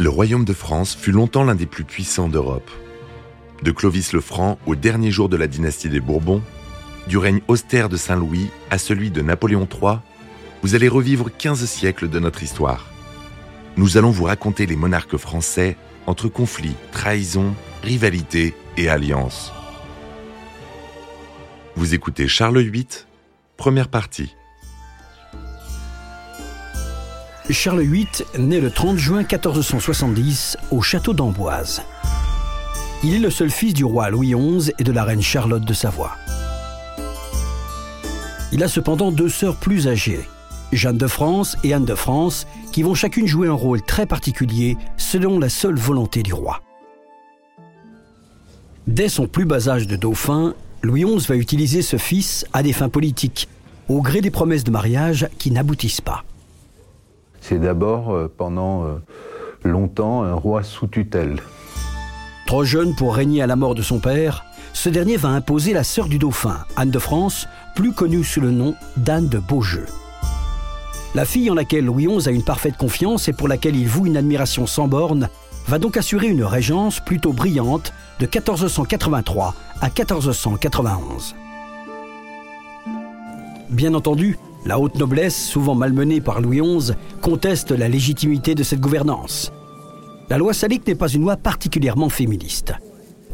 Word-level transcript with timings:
Le 0.00 0.08
royaume 0.08 0.46
de 0.46 0.54
France 0.54 0.96
fut 0.96 1.12
longtemps 1.12 1.44
l'un 1.44 1.54
des 1.54 1.66
plus 1.66 1.84
puissants 1.84 2.30
d'Europe. 2.30 2.70
De 3.62 3.70
Clovis 3.70 4.14
le 4.14 4.22
Franc 4.22 4.58
au 4.64 4.74
dernier 4.74 5.10
jour 5.10 5.28
de 5.28 5.36
la 5.36 5.46
dynastie 5.46 5.90
des 5.90 6.00
Bourbons, 6.00 6.40
du 7.06 7.18
règne 7.18 7.42
austère 7.48 7.90
de 7.90 7.98
Saint-Louis 7.98 8.48
à 8.70 8.78
celui 8.78 9.10
de 9.10 9.20
Napoléon 9.20 9.68
III, 9.70 9.98
vous 10.62 10.74
allez 10.74 10.88
revivre 10.88 11.28
15 11.36 11.66
siècles 11.66 12.08
de 12.08 12.18
notre 12.18 12.42
histoire. 12.42 12.86
Nous 13.76 13.98
allons 13.98 14.10
vous 14.10 14.24
raconter 14.24 14.64
les 14.64 14.74
monarques 14.74 15.18
français 15.18 15.76
entre 16.06 16.28
conflits, 16.28 16.76
trahisons, 16.92 17.54
rivalités 17.82 18.54
et 18.78 18.88
alliances. 18.88 19.52
Vous 21.76 21.92
écoutez 21.92 22.26
Charles 22.26 22.60
VIII, 22.60 22.86
première 23.58 23.88
partie. 23.88 24.34
Charles 27.52 27.82
VIII 27.82 28.06
naît 28.38 28.60
le 28.60 28.70
30 28.70 28.98
juin 28.98 29.18
1470 29.18 30.56
au 30.70 30.82
château 30.82 31.12
d'Amboise. 31.12 31.82
Il 33.02 33.14
est 33.14 33.18
le 33.18 33.30
seul 33.30 33.50
fils 33.50 33.72
du 33.72 33.84
roi 33.84 34.10
Louis 34.10 34.34
XI 34.34 34.72
et 34.78 34.84
de 34.84 34.92
la 34.92 35.04
reine 35.04 35.22
Charlotte 35.22 35.64
de 35.64 35.72
Savoie. 35.72 36.16
Il 38.52 38.62
a 38.62 38.68
cependant 38.68 39.10
deux 39.10 39.28
sœurs 39.28 39.56
plus 39.56 39.88
âgées, 39.88 40.28
Jeanne 40.72 40.98
de 40.98 41.06
France 41.06 41.56
et 41.64 41.72
Anne 41.72 41.84
de 41.84 41.94
France, 41.94 42.46
qui 42.72 42.82
vont 42.82 42.94
chacune 42.94 43.26
jouer 43.26 43.48
un 43.48 43.52
rôle 43.52 43.82
très 43.82 44.06
particulier 44.06 44.76
selon 44.96 45.38
la 45.38 45.48
seule 45.48 45.76
volonté 45.76 46.22
du 46.22 46.32
roi. 46.32 46.60
Dès 48.86 49.08
son 49.08 49.26
plus 49.26 49.44
bas 49.44 49.68
âge 49.68 49.86
de 49.86 49.96
dauphin, 49.96 50.54
Louis 50.82 51.04
XI 51.04 51.26
va 51.26 51.36
utiliser 51.36 51.82
ce 51.82 51.96
fils 51.96 52.44
à 52.52 52.62
des 52.62 52.72
fins 52.72 52.88
politiques, 52.88 53.48
au 53.88 54.02
gré 54.02 54.20
des 54.20 54.30
promesses 54.30 54.64
de 54.64 54.70
mariage 54.70 55.28
qui 55.38 55.50
n'aboutissent 55.50 56.00
pas. 56.00 56.24
C'est 57.40 57.58
d'abord 57.58 58.12
euh, 58.12 58.32
pendant 58.34 58.84
euh, 58.84 58.94
longtemps 59.64 60.22
un 60.22 60.34
roi 60.34 60.62
sous 60.62 60.86
tutelle. 60.86 61.40
Trop 62.46 62.64
jeune 62.64 62.94
pour 62.94 63.14
régner 63.14 63.42
à 63.42 63.46
la 63.46 63.56
mort 63.56 63.74
de 63.74 63.82
son 63.82 63.98
père, 63.98 64.44
ce 64.72 64.88
dernier 64.88 65.16
va 65.16 65.28
imposer 65.28 65.72
la 65.72 65.84
sœur 65.84 66.08
du 66.08 66.18
dauphin, 66.18 66.58
Anne 66.76 66.90
de 66.90 66.98
France, 66.98 67.48
plus 67.74 67.92
connue 67.92 68.24
sous 68.24 68.40
le 68.40 68.50
nom 68.50 68.74
d'Anne 68.96 69.28
de 69.28 69.38
Beaujeu. 69.38 69.86
La 71.14 71.24
fille 71.24 71.50
en 71.50 71.54
laquelle 71.54 71.86
Louis 71.86 72.06
XI 72.06 72.28
a 72.28 72.32
une 72.32 72.44
parfaite 72.44 72.76
confiance 72.76 73.28
et 73.28 73.32
pour 73.32 73.48
laquelle 73.48 73.76
il 73.76 73.88
voue 73.88 74.06
une 74.06 74.16
admiration 74.16 74.66
sans 74.66 74.86
borne 74.86 75.28
va 75.66 75.78
donc 75.78 75.96
assurer 75.96 76.28
une 76.28 76.44
régence 76.44 77.00
plutôt 77.00 77.32
brillante 77.32 77.92
de 78.20 78.26
1483 78.26 79.54
à 79.80 79.86
1491. 79.86 81.34
Bien 83.70 83.94
entendu, 83.94 84.38
la 84.66 84.78
haute 84.78 84.96
noblesse, 84.96 85.36
souvent 85.36 85.74
malmenée 85.74 86.20
par 86.20 86.40
Louis 86.40 86.60
XI, 86.60 86.92
conteste 87.22 87.72
la 87.72 87.88
légitimité 87.88 88.54
de 88.54 88.62
cette 88.62 88.80
gouvernance. 88.80 89.52
La 90.28 90.38
loi 90.38 90.52
salique 90.52 90.86
n'est 90.86 90.94
pas 90.94 91.08
une 91.08 91.22
loi 91.22 91.36
particulièrement 91.36 92.08
féministe. 92.08 92.74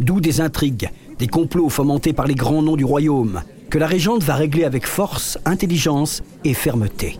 D'où 0.00 0.20
des 0.20 0.40
intrigues, 0.40 0.90
des 1.18 1.26
complots 1.26 1.68
fomentés 1.68 2.12
par 2.12 2.26
les 2.26 2.34
grands 2.34 2.62
noms 2.62 2.76
du 2.76 2.84
royaume, 2.84 3.42
que 3.70 3.78
la 3.78 3.86
régente 3.86 4.22
va 4.22 4.34
régler 4.34 4.64
avec 4.64 4.86
force, 4.86 5.38
intelligence 5.44 6.22
et 6.44 6.54
fermeté. 6.54 7.18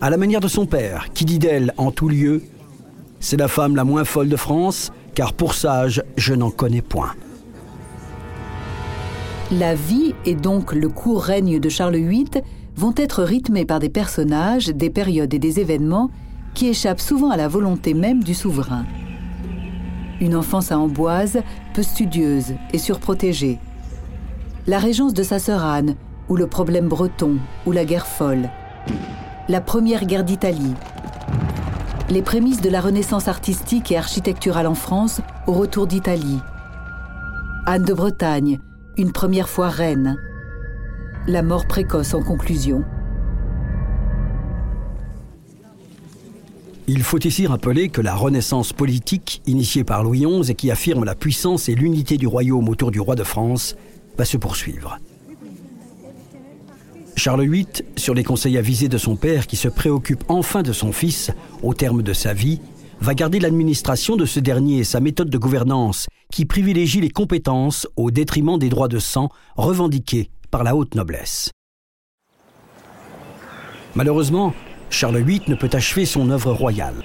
À 0.00 0.10
la 0.10 0.16
manière 0.16 0.40
de 0.40 0.48
son 0.48 0.66
père, 0.66 1.08
qui 1.14 1.24
dit 1.24 1.38
d'elle 1.38 1.72
en 1.76 1.90
tout 1.90 2.08
lieu 2.08 2.42
C'est 3.20 3.36
la 3.36 3.48
femme 3.48 3.76
la 3.76 3.84
moins 3.84 4.04
folle 4.04 4.28
de 4.28 4.36
France, 4.36 4.92
car 5.14 5.32
pour 5.32 5.54
sage, 5.54 6.02
je 6.16 6.34
n'en 6.34 6.50
connais 6.50 6.82
point. 6.82 7.12
La 9.52 9.74
vie 9.74 10.14
et 10.24 10.34
donc 10.34 10.72
le 10.72 10.88
court 10.88 11.22
règne 11.22 11.60
de 11.60 11.68
Charles 11.68 11.96
VIII 11.96 12.42
vont 12.76 12.94
être 12.96 13.22
rythmés 13.22 13.64
par 13.64 13.78
des 13.78 13.88
personnages, 13.88 14.68
des 14.68 14.90
périodes 14.90 15.32
et 15.34 15.38
des 15.38 15.60
événements 15.60 16.10
qui 16.54 16.68
échappent 16.68 17.00
souvent 17.00 17.30
à 17.30 17.36
la 17.36 17.48
volonté 17.48 17.94
même 17.94 18.22
du 18.22 18.34
souverain. 18.34 18.84
Une 20.20 20.36
enfance 20.36 20.72
à 20.72 20.78
Amboise, 20.78 21.40
peu 21.74 21.82
studieuse 21.82 22.54
et 22.72 22.78
surprotégée. 22.78 23.58
La 24.66 24.78
régence 24.78 25.14
de 25.14 25.22
sa 25.22 25.38
sœur 25.38 25.64
Anne, 25.64 25.96
ou 26.28 26.36
le 26.36 26.46
problème 26.46 26.88
breton, 26.88 27.36
ou 27.66 27.72
la 27.72 27.84
guerre 27.84 28.06
folle. 28.06 28.48
La 29.48 29.60
première 29.60 30.06
guerre 30.06 30.24
d'Italie. 30.24 30.74
Les 32.10 32.22
prémices 32.22 32.60
de 32.60 32.70
la 32.70 32.80
renaissance 32.80 33.28
artistique 33.28 33.90
et 33.92 33.98
architecturale 33.98 34.66
en 34.66 34.74
France 34.74 35.20
au 35.46 35.52
retour 35.52 35.86
d'Italie. 35.86 36.40
Anne 37.66 37.84
de 37.84 37.94
Bretagne, 37.94 38.60
une 38.96 39.12
première 39.12 39.48
fois 39.48 39.68
reine 39.68 40.16
la 41.26 41.42
mort 41.42 41.66
précoce 41.66 42.12
en 42.12 42.22
conclusion. 42.22 42.84
Il 46.86 47.02
faut 47.02 47.18
ici 47.18 47.46
rappeler 47.46 47.88
que 47.88 48.02
la 48.02 48.14
renaissance 48.14 48.74
politique 48.74 49.40
initiée 49.46 49.84
par 49.84 50.04
Louis 50.04 50.26
XI 50.26 50.50
et 50.50 50.54
qui 50.54 50.70
affirme 50.70 51.04
la 51.04 51.14
puissance 51.14 51.70
et 51.70 51.74
l'unité 51.74 52.18
du 52.18 52.26
royaume 52.26 52.68
autour 52.68 52.90
du 52.90 53.00
roi 53.00 53.14
de 53.14 53.24
France 53.24 53.74
va 54.18 54.26
se 54.26 54.36
poursuivre. 54.36 54.98
Charles 57.16 57.48
VIII, 57.48 57.66
sur 57.96 58.12
les 58.12 58.24
conseils 58.24 58.58
avisés 58.58 58.88
de 58.88 58.98
son 58.98 59.16
père 59.16 59.46
qui 59.46 59.56
se 59.56 59.68
préoccupe 59.68 60.24
enfin 60.28 60.62
de 60.62 60.72
son 60.72 60.92
fils 60.92 61.30
au 61.62 61.72
terme 61.72 62.02
de 62.02 62.12
sa 62.12 62.34
vie, 62.34 62.60
va 63.00 63.14
garder 63.14 63.40
l'administration 63.40 64.16
de 64.16 64.26
ce 64.26 64.40
dernier 64.40 64.78
et 64.78 64.84
sa 64.84 65.00
méthode 65.00 65.30
de 65.30 65.38
gouvernance 65.38 66.06
qui 66.30 66.44
privilégie 66.44 67.00
les 67.00 67.10
compétences 67.10 67.88
au 67.96 68.10
détriment 68.10 68.58
des 68.58 68.68
droits 68.68 68.88
de 68.88 68.98
sang 68.98 69.30
revendiqués 69.56 70.28
la 70.62 70.76
haute 70.76 70.94
noblesse. 70.94 71.50
Malheureusement, 73.94 74.54
Charles 74.90 75.22
VIII 75.22 75.42
ne 75.48 75.54
peut 75.54 75.70
achever 75.72 76.04
son 76.04 76.30
œuvre 76.30 76.52
royale. 76.52 77.02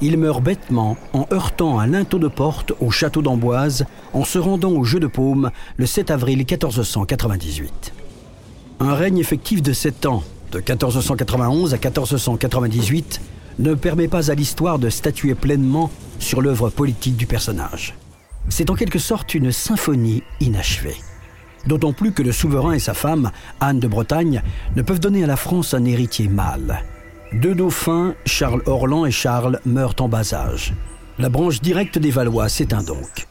Il 0.00 0.18
meurt 0.18 0.42
bêtement 0.42 0.96
en 1.12 1.26
heurtant 1.32 1.78
un 1.78 1.86
linteau 1.86 2.18
de 2.18 2.28
porte 2.28 2.72
au 2.80 2.90
château 2.90 3.22
d'Amboise 3.22 3.86
en 4.12 4.24
se 4.24 4.38
rendant 4.38 4.72
au 4.72 4.84
jeu 4.84 5.00
de 5.00 5.06
paume 5.06 5.50
le 5.76 5.86
7 5.86 6.10
avril 6.10 6.38
1498. 6.38 7.92
Un 8.80 8.94
règne 8.94 9.18
effectif 9.18 9.62
de 9.62 9.72
sept 9.72 10.04
ans, 10.04 10.22
de 10.52 10.58
1491 10.58 11.74
à 11.74 11.76
1498, 11.76 13.20
ne 13.60 13.74
permet 13.74 14.08
pas 14.08 14.30
à 14.30 14.34
l'histoire 14.34 14.78
de 14.78 14.90
statuer 14.90 15.34
pleinement 15.34 15.90
sur 16.18 16.42
l'œuvre 16.42 16.70
politique 16.70 17.16
du 17.16 17.26
personnage. 17.26 17.94
C'est 18.48 18.70
en 18.70 18.74
quelque 18.74 18.98
sorte 18.98 19.34
une 19.34 19.52
symphonie 19.52 20.22
inachevée 20.40 20.96
d'autant 21.66 21.92
plus 21.92 22.12
que 22.12 22.22
le 22.22 22.32
souverain 22.32 22.72
et 22.72 22.78
sa 22.78 22.94
femme, 22.94 23.30
Anne 23.60 23.80
de 23.80 23.88
Bretagne, 23.88 24.42
ne 24.76 24.82
peuvent 24.82 25.00
donner 25.00 25.24
à 25.24 25.26
la 25.26 25.36
France 25.36 25.74
un 25.74 25.84
héritier 25.84 26.28
mâle. 26.28 26.82
Deux 27.32 27.54
dauphins, 27.54 28.14
Charles 28.26 28.62
Orlan 28.66 29.06
et 29.06 29.10
Charles, 29.10 29.60
meurent 29.64 29.96
en 30.00 30.08
bas 30.08 30.34
âge. 30.34 30.72
La 31.18 31.28
branche 31.28 31.60
directe 31.60 31.98
des 31.98 32.10
Valois 32.10 32.48
s'éteint 32.48 32.82
donc. 32.82 33.26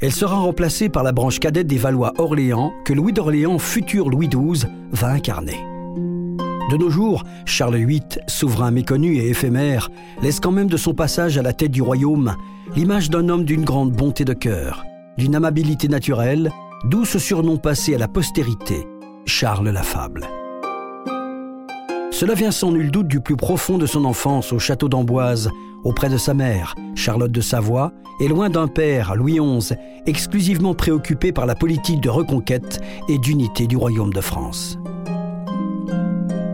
Elle 0.00 0.12
sera 0.12 0.36
remplacée 0.36 0.88
par 0.88 1.02
la 1.02 1.12
branche 1.12 1.40
cadette 1.40 1.66
des 1.66 1.78
Valois-Orléans 1.78 2.72
que 2.84 2.92
Louis 2.92 3.12
d'Orléans, 3.12 3.58
futur 3.58 4.08
Louis 4.08 4.28
XII, 4.28 4.66
va 4.92 5.08
incarner. 5.08 5.58
De 6.70 6.76
nos 6.76 6.88
jours, 6.88 7.24
Charles 7.44 7.84
VIII, 7.84 8.00
souverain 8.28 8.70
méconnu 8.70 9.16
et 9.16 9.28
éphémère, 9.28 9.90
laisse 10.22 10.40
quand 10.40 10.52
même 10.52 10.68
de 10.68 10.76
son 10.76 10.94
passage 10.94 11.36
à 11.36 11.42
la 11.42 11.52
tête 11.52 11.72
du 11.72 11.82
royaume 11.82 12.34
l'image 12.76 13.10
d'un 13.10 13.28
homme 13.28 13.44
d'une 13.44 13.64
grande 13.64 13.92
bonté 13.92 14.24
de 14.24 14.32
cœur, 14.32 14.84
d'une 15.18 15.34
amabilité 15.34 15.88
naturelle 15.88 16.50
d'où 16.84 17.04
ce 17.04 17.18
surnom 17.18 17.56
passé 17.56 17.94
à 17.94 17.98
la 17.98 18.08
postérité, 18.08 18.86
Charles 19.26 19.68
l'Affable. 19.68 20.26
Cela 22.10 22.34
vient 22.34 22.50
sans 22.50 22.72
nul 22.72 22.90
doute 22.90 23.08
du 23.08 23.20
plus 23.20 23.36
profond 23.36 23.78
de 23.78 23.86
son 23.86 24.04
enfance 24.04 24.52
au 24.52 24.58
château 24.58 24.88
d'Amboise, 24.88 25.50
auprès 25.84 26.08
de 26.08 26.18
sa 26.18 26.34
mère, 26.34 26.74
Charlotte 26.94 27.32
de 27.32 27.40
Savoie, 27.40 27.92
et 28.20 28.28
loin 28.28 28.50
d'un 28.50 28.66
père, 28.66 29.14
Louis 29.14 29.38
XI, 29.40 29.74
exclusivement 30.06 30.74
préoccupé 30.74 31.32
par 31.32 31.46
la 31.46 31.54
politique 31.54 32.00
de 32.00 32.10
reconquête 32.10 32.80
et 33.08 33.18
d'unité 33.18 33.66
du 33.66 33.76
royaume 33.76 34.12
de 34.12 34.20
France. 34.20 34.78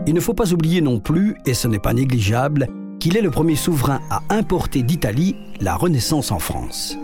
Il 0.05 0.13
ne 0.13 0.19
faut 0.21 0.33
pas 0.33 0.53
oublier 0.53 0.79
non 0.79 0.99
plus, 0.99 1.35
et 1.45 1.53
ce 1.53 1.67
n'est 1.67 1.79
pas 1.79 1.93
négligeable, 1.93 2.67
qu'il 2.99 3.17
est 3.17 3.21
le 3.21 3.31
premier 3.31 3.55
souverain 3.55 3.99
à 4.09 4.21
importer 4.29 4.83
d'Italie 4.83 5.35
la 5.59 5.75
Renaissance 5.75 6.31
en 6.31 6.39
France. 6.39 6.97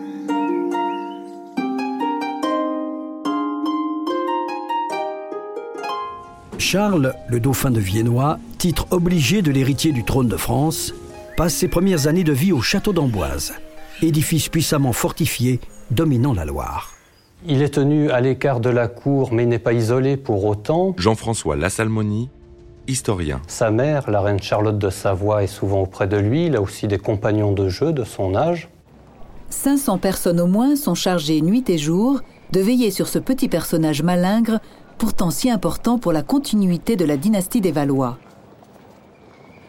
Charles, 6.63 7.13
le 7.27 7.41
dauphin 7.41 7.71
de 7.71 7.81
Viennois, 7.81 8.39
titre 8.57 8.87
obligé 8.91 9.41
de 9.41 9.51
l'héritier 9.51 9.91
du 9.91 10.05
trône 10.05 10.29
de 10.29 10.37
France, 10.37 10.93
passe 11.35 11.53
ses 11.53 11.67
premières 11.67 12.07
années 12.07 12.23
de 12.23 12.31
vie 12.31 12.53
au 12.53 12.61
château 12.61 12.93
d'Amboise, 12.93 13.53
édifice 14.01 14.47
puissamment 14.47 14.93
fortifié 14.93 15.59
dominant 15.91 16.33
la 16.33 16.45
Loire. 16.45 16.93
Il 17.45 17.61
est 17.61 17.73
tenu 17.75 18.09
à 18.11 18.21
l'écart 18.21 18.61
de 18.61 18.69
la 18.69 18.87
cour, 18.87 19.33
mais 19.33 19.45
n'est 19.45 19.59
pas 19.59 19.73
isolé 19.73 20.15
pour 20.15 20.45
autant. 20.45 20.95
Jean-François 20.97 21.57
Lassalmonie, 21.57 22.29
historien. 22.87 23.41
Sa 23.47 23.69
mère, 23.69 24.09
la 24.09 24.21
reine 24.21 24.41
Charlotte 24.41 24.79
de 24.79 24.89
Savoie, 24.89 25.43
est 25.43 25.47
souvent 25.47 25.81
auprès 25.81 26.07
de 26.07 26.17
lui. 26.17 26.45
Il 26.45 26.55
a 26.55 26.61
aussi 26.61 26.87
des 26.87 26.97
compagnons 26.97 27.51
de 27.51 27.67
jeu 27.67 27.91
de 27.91 28.05
son 28.05 28.35
âge. 28.35 28.69
500 29.49 29.97
personnes 29.97 30.39
au 30.39 30.47
moins 30.47 30.77
sont 30.77 30.95
chargées 30.95 31.41
nuit 31.41 31.65
et 31.69 31.77
jour 31.77 32.21
de 32.53 32.59
veiller 32.61 32.89
sur 32.89 33.07
ce 33.07 33.19
petit 33.19 33.49
personnage 33.49 34.01
malingre 34.01 34.59
pourtant 34.97 35.31
si 35.31 35.49
important 35.49 35.97
pour 35.97 36.13
la 36.13 36.21
continuité 36.21 36.95
de 36.95 37.05
la 37.05 37.17
dynastie 37.17 37.61
des 37.61 37.71
Valois. 37.71 38.17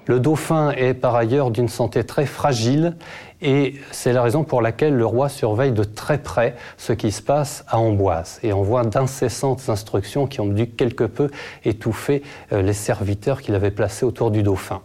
Le 0.07 0.21
dauphin 0.21 0.71
est 0.73 0.93
par 0.93 1.15
ailleurs 1.15 1.51
d'une 1.51 1.69
santé 1.69 2.05
très 2.05 2.27
fragile 2.27 2.97
et 3.41 3.77
c'est 3.91 4.13
la 4.13 4.23
raison 4.23 4.45
pour 4.45 4.61
laquelle 4.61 4.95
le 4.95 5.07
roi 5.07 5.31
surveille 5.31 5.73
de 5.73 5.83
très 5.83 6.19
près 6.19 6.57
ce 6.77 6.93
qui 6.93 7.11
se 7.11 7.23
passe 7.23 7.65
à 7.69 7.79
Amboise 7.79 8.39
et 8.43 8.53
envoie 8.53 8.85
d'incessantes 8.85 9.69
instructions 9.69 10.27
qui 10.27 10.41
ont 10.41 10.47
dû 10.47 10.69
quelque 10.69 11.05
peu 11.05 11.31
étouffer 11.65 12.23
euh, 12.53 12.61
les 12.61 12.75
serviteurs 12.75 13.41
qu'il 13.41 13.55
avait 13.55 13.71
placés 13.71 14.05
autour 14.05 14.31
du 14.31 14.43
dauphin. 14.43 14.83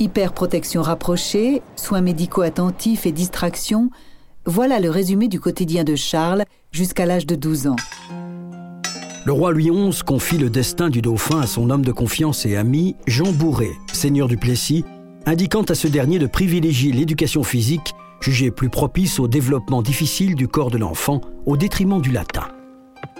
Hyperprotection 0.00 0.82
rapprochée, 0.82 1.62
soins 1.76 2.00
médicaux 2.00 2.42
attentifs 2.42 3.06
et 3.06 3.12
distractions, 3.12 3.90
voilà 4.46 4.80
le 4.80 4.90
résumé 4.90 5.28
du 5.28 5.38
quotidien 5.38 5.84
de 5.84 5.94
Charles 5.94 6.44
jusqu'à 6.72 7.06
l'âge 7.06 7.26
de 7.26 7.36
12 7.36 7.68
ans. 7.68 7.76
Le 9.26 9.32
roi 9.32 9.52
Louis 9.52 9.70
XI 9.70 10.02
confie 10.02 10.38
le 10.38 10.48
destin 10.48 10.88
du 10.88 11.02
dauphin 11.02 11.40
à 11.40 11.46
son 11.46 11.68
homme 11.68 11.84
de 11.84 11.92
confiance 11.92 12.46
et 12.46 12.56
ami, 12.56 12.96
Jean 13.06 13.32
Bourré, 13.32 13.70
seigneur 13.92 14.28
du 14.28 14.38
Plessis, 14.38 14.82
indiquant 15.26 15.62
à 15.62 15.74
ce 15.74 15.88
dernier 15.88 16.18
de 16.18 16.26
privilégier 16.26 16.90
l'éducation 16.90 17.42
physique, 17.42 17.92
jugée 18.22 18.50
plus 18.50 18.70
propice 18.70 19.20
au 19.20 19.28
développement 19.28 19.82
difficile 19.82 20.34
du 20.36 20.48
corps 20.48 20.70
de 20.70 20.78
l'enfant, 20.78 21.20
au 21.44 21.58
détriment 21.58 22.00
du 22.00 22.10
latin. 22.10 22.48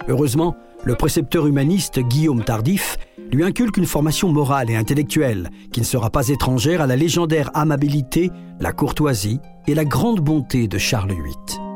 Heureusement, 0.07 0.55
le 0.83 0.95
précepteur 0.95 1.45
humaniste 1.45 1.99
Guillaume 1.99 2.43
Tardif 2.43 2.97
lui 3.31 3.43
inculque 3.43 3.77
une 3.77 3.85
formation 3.85 4.31
morale 4.31 4.71
et 4.71 4.75
intellectuelle 4.75 5.51
qui 5.71 5.81
ne 5.81 5.85
sera 5.85 6.09
pas 6.09 6.29
étrangère 6.29 6.81
à 6.81 6.87
la 6.87 6.95
légendaire 6.95 7.51
amabilité, 7.53 8.31
la 8.59 8.71
courtoisie 8.71 9.39
et 9.67 9.75
la 9.75 9.85
grande 9.85 10.19
bonté 10.19 10.67
de 10.67 10.79
Charles 10.79 11.11
VIII 11.11 11.70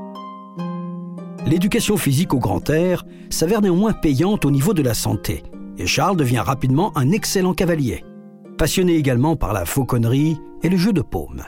l'éducation 1.46 1.98
physique 1.98 2.34
au 2.34 2.40
grand 2.40 2.70
air 2.70 3.06
s'avère 3.30 3.62
néanmoins 3.62 3.94
payante 3.94 4.46
au 4.46 4.52
niveau 4.52 4.74
de 4.74 4.82
la 4.82 4.94
santé, 4.94 5.44
et 5.78 5.86
Charles 5.86 6.18
devient 6.18 6.40
rapidement 6.40 6.92
un 6.98 7.12
excellent 7.12 7.54
cavalier, 7.54 8.04
passionné 8.58 8.96
également 8.96 9.36
par 9.36 9.54
la 9.54 9.66
fauconnerie 9.66 10.38
et 10.64 10.70
le 10.70 10.78
jeu 10.78 10.94
de 10.94 11.02
paume. 11.02 11.44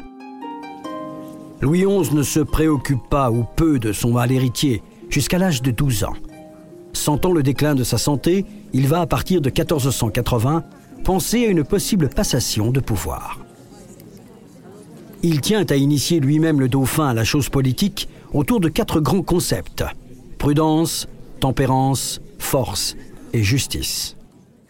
Louis 1.62 1.86
XI 1.86 2.14
ne 2.14 2.22
se 2.24 2.40
préoccupe 2.40 3.10
pas 3.10 3.32
ou 3.32 3.44
peu 3.56 3.80
de 3.80 3.92
son 3.92 4.12
mal 4.12 4.32
héritier 4.32 4.84
jusqu'à 5.10 5.40
l'âge 5.40 5.62
de 5.62 5.72
12 5.72 6.04
ans. 6.04 6.14
Sentant 6.94 7.32
le 7.32 7.42
déclin 7.42 7.74
de 7.74 7.84
sa 7.84 7.98
santé, 7.98 8.46
il 8.74 8.88
va 8.88 9.02
à 9.02 9.08
partir 9.08 9.42
de 9.42 9.50
1480 9.50 10.64
penser 11.04 11.46
à 11.46 11.50
une 11.50 11.64
possible 11.64 12.10
passation 12.10 12.72
de 12.72 12.80
pouvoir. 12.80 13.40
Il 15.24 15.42
tient 15.42 15.66
à 15.70 15.76
initier 15.76 16.20
lui-même 16.20 16.60
le 16.60 16.70
dauphin 16.70 17.08
à 17.08 17.14
la 17.14 17.24
chose 17.24 17.50
politique 17.50 18.08
autour 18.34 18.60
de 18.60 18.70
quatre 18.70 19.00
grands 19.00 19.22
concepts. 19.22 19.84
Prudence, 20.38 21.08
tempérance, 21.40 22.22
force 22.40 22.96
et 23.34 23.44
justice. 23.44 24.16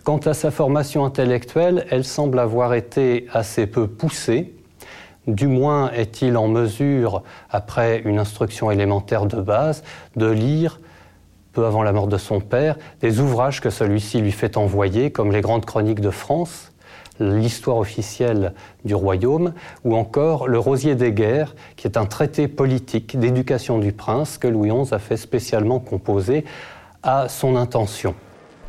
Quant 0.03 0.19
à 0.19 0.33
sa 0.33 0.51
formation 0.51 1.05
intellectuelle, 1.05 1.85
elle 1.89 2.05
semble 2.05 2.39
avoir 2.39 2.73
été 2.73 3.27
assez 3.33 3.67
peu 3.67 3.87
poussée. 3.87 4.53
Du 5.27 5.47
moins 5.47 5.91
est-il 5.91 6.37
en 6.37 6.47
mesure, 6.47 7.23
après 7.49 8.01
une 8.05 8.17
instruction 8.17 8.71
élémentaire 8.71 9.25
de 9.25 9.41
base, 9.41 9.83
de 10.15 10.27
lire, 10.27 10.79
peu 11.51 11.65
avant 11.65 11.83
la 11.83 11.91
mort 11.91 12.07
de 12.07 12.17
son 12.17 12.39
père, 12.39 12.77
des 13.01 13.19
ouvrages 13.19 13.59
que 13.59 13.69
celui-ci 13.69 14.21
lui 14.21 14.31
fait 14.31 14.55
envoyer, 14.55 15.11
comme 15.11 15.31
les 15.33 15.41
grandes 15.41 15.65
chroniques 15.65 15.99
de 15.99 16.11
France, 16.11 16.71
l'histoire 17.19 17.77
officielle 17.77 18.53
du 18.85 18.95
royaume, 18.95 19.53
ou 19.83 19.95
encore 19.95 20.47
le 20.47 20.59
Rosier 20.59 20.95
des 20.95 21.11
guerres, 21.11 21.55
qui 21.75 21.87
est 21.87 21.97
un 21.97 22.05
traité 22.05 22.47
politique 22.47 23.17
d'éducation 23.19 23.79
du 23.79 23.91
prince 23.91 24.37
que 24.37 24.47
Louis 24.47 24.69
XI 24.69 24.93
a 24.93 24.99
fait 24.99 25.17
spécialement 25.17 25.79
composer 25.79 26.45
à 27.03 27.29
son 27.29 27.55
intention. 27.55 28.15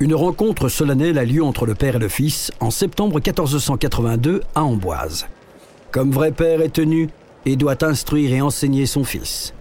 Une 0.01 0.15
rencontre 0.15 0.69
solennelle 0.69 1.19
a 1.19 1.25
lieu 1.25 1.43
entre 1.43 1.67
le 1.67 1.75
père 1.75 1.97
et 1.97 1.99
le 1.99 2.09
fils 2.09 2.53
en 2.61 2.71
septembre 2.71 3.17
1482 3.17 4.43
à 4.55 4.63
Amboise. 4.63 5.27
Comme 5.91 6.13
vrai 6.13 6.31
père 6.31 6.61
est 6.61 6.73
tenu 6.73 7.09
et 7.47 7.57
doit 7.57 7.83
instruire 7.85 8.33
et 8.33 8.41
enseigner 8.41 8.87
son 8.87 9.03
fils. 9.03 9.55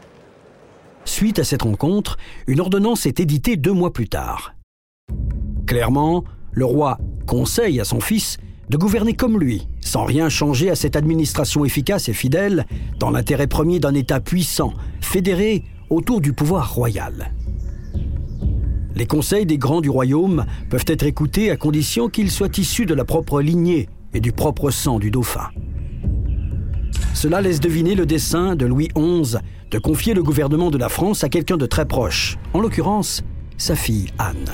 Suite 1.05 1.39
à 1.39 1.43
cette 1.43 1.61
rencontre, 1.63 2.17
une 2.47 2.59
ordonnance 2.59 3.05
est 3.05 3.19
éditée 3.19 3.55
deux 3.55 3.71
mois 3.71 3.93
plus 3.93 4.09
tard. 4.09 4.53
Clairement, 5.65 6.23
le 6.51 6.65
roi 6.65 6.99
conseille 7.25 7.79
à 7.79 7.85
son 7.85 7.99
fils 7.99 8.37
de 8.69 8.77
gouverner 8.77 9.13
comme 9.13 9.39
lui, 9.39 9.67
sans 9.81 10.03
rien 10.03 10.29
changer 10.29 10.69
à 10.69 10.75
cette 10.75 10.95
administration 10.95 11.63
efficace 11.65 12.09
et 12.09 12.13
fidèle, 12.13 12.65
dans 12.99 13.09
l'intérêt 13.09 13.47
premier 13.47 13.79
d'un 13.79 13.93
État 13.93 14.19
puissant, 14.19 14.73
fédéré 15.01 15.63
autour 15.89 16.21
du 16.21 16.33
pouvoir 16.33 16.73
royal. 16.73 17.31
Les 18.95 19.05
conseils 19.05 19.45
des 19.45 19.57
grands 19.57 19.81
du 19.81 19.89
royaume 19.89 20.45
peuvent 20.69 20.85
être 20.87 21.03
écoutés 21.03 21.51
à 21.51 21.55
condition 21.55 22.09
qu'ils 22.09 22.31
soient 22.31 22.57
issus 22.57 22.85
de 22.85 22.93
la 22.93 23.05
propre 23.05 23.41
lignée 23.41 23.89
et 24.13 24.19
du 24.19 24.31
propre 24.31 24.71
sang 24.71 24.99
du 24.99 25.11
dauphin. 25.11 25.49
Cela 27.13 27.41
laisse 27.41 27.59
deviner 27.59 27.95
le 27.95 28.05
dessein 28.05 28.55
de 28.55 28.65
Louis 28.65 28.89
XI 28.95 29.37
de 29.71 29.79
confier 29.79 30.13
le 30.13 30.23
gouvernement 30.23 30.71
de 30.71 30.77
la 30.77 30.89
France 30.89 31.23
à 31.23 31.29
quelqu'un 31.29 31.57
de 31.57 31.65
très 31.65 31.85
proche, 31.85 32.37
en 32.53 32.59
l'occurrence 32.59 33.23
sa 33.57 33.75
fille 33.75 34.07
Anne. 34.17 34.51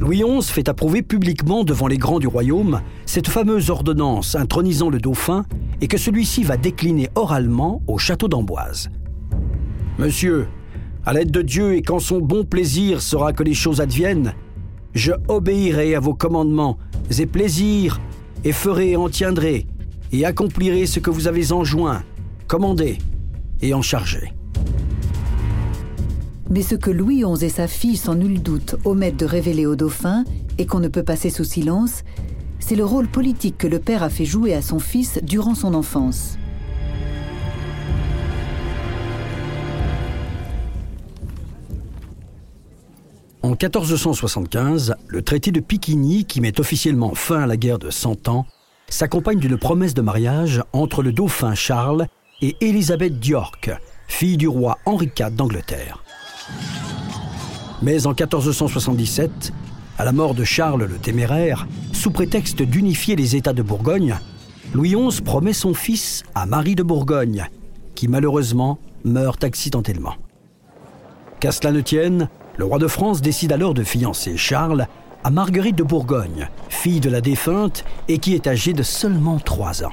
Louis 0.00 0.22
XI 0.22 0.50
fait 0.50 0.70
approuver 0.70 1.02
publiquement 1.02 1.62
devant 1.62 1.86
les 1.86 1.98
grands 1.98 2.20
du 2.20 2.26
royaume 2.26 2.80
cette 3.04 3.28
fameuse 3.28 3.68
ordonnance 3.68 4.34
intronisant 4.34 4.88
le 4.88 4.98
dauphin 4.98 5.44
et 5.82 5.88
que 5.88 5.98
celui-ci 5.98 6.42
va 6.42 6.56
décliner 6.56 7.10
oralement 7.16 7.82
au 7.86 7.98
château 7.98 8.26
d'Amboise. 8.26 8.88
Monsieur, 9.98 10.48
à 11.04 11.12
l'aide 11.12 11.30
de 11.30 11.42
Dieu 11.42 11.74
et 11.74 11.82
quand 11.82 11.98
son 11.98 12.18
bon 12.18 12.44
plaisir 12.44 13.02
sera 13.02 13.34
que 13.34 13.42
les 13.42 13.52
choses 13.52 13.82
adviennent, 13.82 14.32
je 14.94 15.12
obéirai 15.28 15.94
à 15.94 16.00
vos 16.00 16.14
commandements 16.14 16.78
et 17.18 17.26
plaisirs 17.26 18.00
et 18.42 18.52
ferai 18.52 18.92
et 18.92 18.96
en 18.96 19.10
tiendrai 19.10 19.66
et 20.12 20.24
accomplirai 20.24 20.86
ce 20.86 20.98
que 20.98 21.10
vous 21.10 21.28
avez 21.28 21.52
enjoint, 21.52 22.02
commandé 22.46 22.96
et 23.60 23.74
en 23.74 23.82
chargé. 23.82 24.32
Mais 26.50 26.62
ce 26.62 26.74
que 26.74 26.90
Louis 26.90 27.22
XI 27.22 27.44
et 27.44 27.48
sa 27.48 27.68
fille, 27.68 27.96
sans 27.96 28.16
nul 28.16 28.42
doute, 28.42 28.74
omettent 28.84 29.20
de 29.20 29.24
révéler 29.24 29.66
au 29.66 29.76
dauphin, 29.76 30.24
et 30.58 30.66
qu'on 30.66 30.80
ne 30.80 30.88
peut 30.88 31.04
passer 31.04 31.30
sous 31.30 31.44
silence, 31.44 32.02
c'est 32.58 32.74
le 32.74 32.84
rôle 32.84 33.06
politique 33.06 33.56
que 33.56 33.68
le 33.68 33.78
père 33.78 34.02
a 34.02 34.10
fait 34.10 34.24
jouer 34.24 34.52
à 34.54 34.60
son 34.60 34.80
fils 34.80 35.20
durant 35.22 35.54
son 35.54 35.74
enfance. 35.74 36.36
En 43.42 43.50
1475, 43.50 44.96
le 45.06 45.22
traité 45.22 45.52
de 45.52 45.60
Piquigny, 45.60 46.24
qui 46.24 46.40
met 46.40 46.60
officiellement 46.60 47.14
fin 47.14 47.42
à 47.42 47.46
la 47.46 47.56
guerre 47.56 47.78
de 47.78 47.90
Cent 47.90 48.28
Ans, 48.28 48.44
s'accompagne 48.88 49.38
d'une 49.38 49.56
promesse 49.56 49.94
de 49.94 50.02
mariage 50.02 50.62
entre 50.72 51.02
le 51.02 51.12
dauphin 51.12 51.54
Charles 51.54 52.06
et 52.42 52.56
Élisabeth 52.60 53.20
d'York, 53.20 53.70
fille 54.08 54.36
du 54.36 54.48
roi 54.48 54.78
Henri 54.84 55.10
IV 55.16 55.30
d'Angleterre. 55.30 56.02
Mais 57.82 58.06
en 58.06 58.10
1477, 58.10 59.52
à 59.98 60.04
la 60.04 60.12
mort 60.12 60.34
de 60.34 60.44
Charles 60.44 60.84
le 60.84 60.96
Téméraire, 60.96 61.66
sous 61.92 62.10
prétexte 62.10 62.62
d'unifier 62.62 63.16
les 63.16 63.36
États 63.36 63.52
de 63.52 63.62
Bourgogne, 63.62 64.16
Louis 64.72 64.94
XI 64.94 65.22
promet 65.22 65.52
son 65.52 65.74
fils 65.74 66.22
à 66.34 66.46
Marie 66.46 66.74
de 66.74 66.82
Bourgogne, 66.82 67.48
qui 67.94 68.08
malheureusement 68.08 68.78
meurt 69.04 69.42
accidentellement. 69.44 70.14
Qu'à 71.40 71.52
cela 71.52 71.72
ne 71.72 71.80
tienne, 71.80 72.28
le 72.56 72.64
roi 72.66 72.78
de 72.78 72.86
France 72.86 73.22
décide 73.22 73.52
alors 73.52 73.74
de 73.74 73.82
fiancer 73.82 74.36
Charles 74.36 74.86
à 75.24 75.30
Marguerite 75.30 75.76
de 75.76 75.82
Bourgogne, 75.82 76.48
fille 76.68 77.00
de 77.00 77.10
la 77.10 77.20
défunte 77.20 77.84
et 78.08 78.18
qui 78.18 78.34
est 78.34 78.46
âgée 78.46 78.72
de 78.72 78.82
seulement 78.82 79.38
trois 79.38 79.84
ans. 79.84 79.92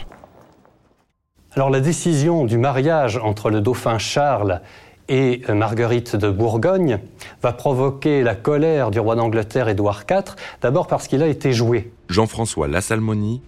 Alors 1.52 1.70
la 1.70 1.80
décision 1.80 2.46
du 2.46 2.58
mariage 2.58 3.18
entre 3.18 3.50
le 3.50 3.62
dauphin 3.62 3.98
Charles 3.98 4.62
et 5.10 5.42
Marguerite 5.50 6.16
de 6.16 6.30
Bourgogne 6.30 7.00
va 7.42 7.54
provoquer 7.54 8.24
la 8.24 8.36
colère 8.36 8.92
du 8.92 9.00
roi 9.00 9.16
d'Angleterre 9.16 9.70
Édouard 9.70 10.04
IV, 10.10 10.36
d'abord 10.62 10.88
parce 10.88 11.08
qu'il 11.08 11.24
a 11.24 11.28
été 11.28 11.54
joué. 11.54 11.92
Jean-François 12.10 12.68
Lassalmoni, 12.68 13.42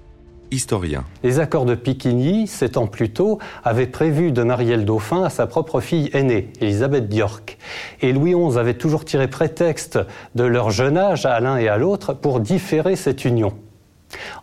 historien. 0.52 1.04
Les 1.24 1.40
accords 1.40 1.66
de 1.66 1.76
Piquigny, 1.76 2.48
sept 2.48 2.78
ans 2.78 2.88
plus 2.88 3.12
tôt, 3.12 3.40
avaient 3.64 3.88
prévu 3.88 4.32
de 4.32 4.44
marier 4.44 4.78
le 4.78 4.84
dauphin 4.84 5.24
à 5.24 5.30
sa 5.30 5.48
propre 5.48 5.80
fille 5.82 6.10
aînée, 6.14 6.52
Élisabeth 6.62 7.08
d'York. 7.08 7.58
Et 8.02 8.12
Louis 8.12 8.34
XI 8.34 8.58
avait 8.58 8.74
toujours 8.74 9.06
tiré 9.06 9.28
prétexte 9.28 10.00
de 10.36 10.44
leur 10.44 10.72
jeune 10.72 10.98
âge 10.98 11.26
à 11.26 11.40
l'un 11.40 11.58
et 11.58 11.68
à 11.68 11.78
l'autre 11.78 12.14
pour 12.14 12.40
différer 12.40 12.96
cette 12.96 13.26
union. 13.26 13.54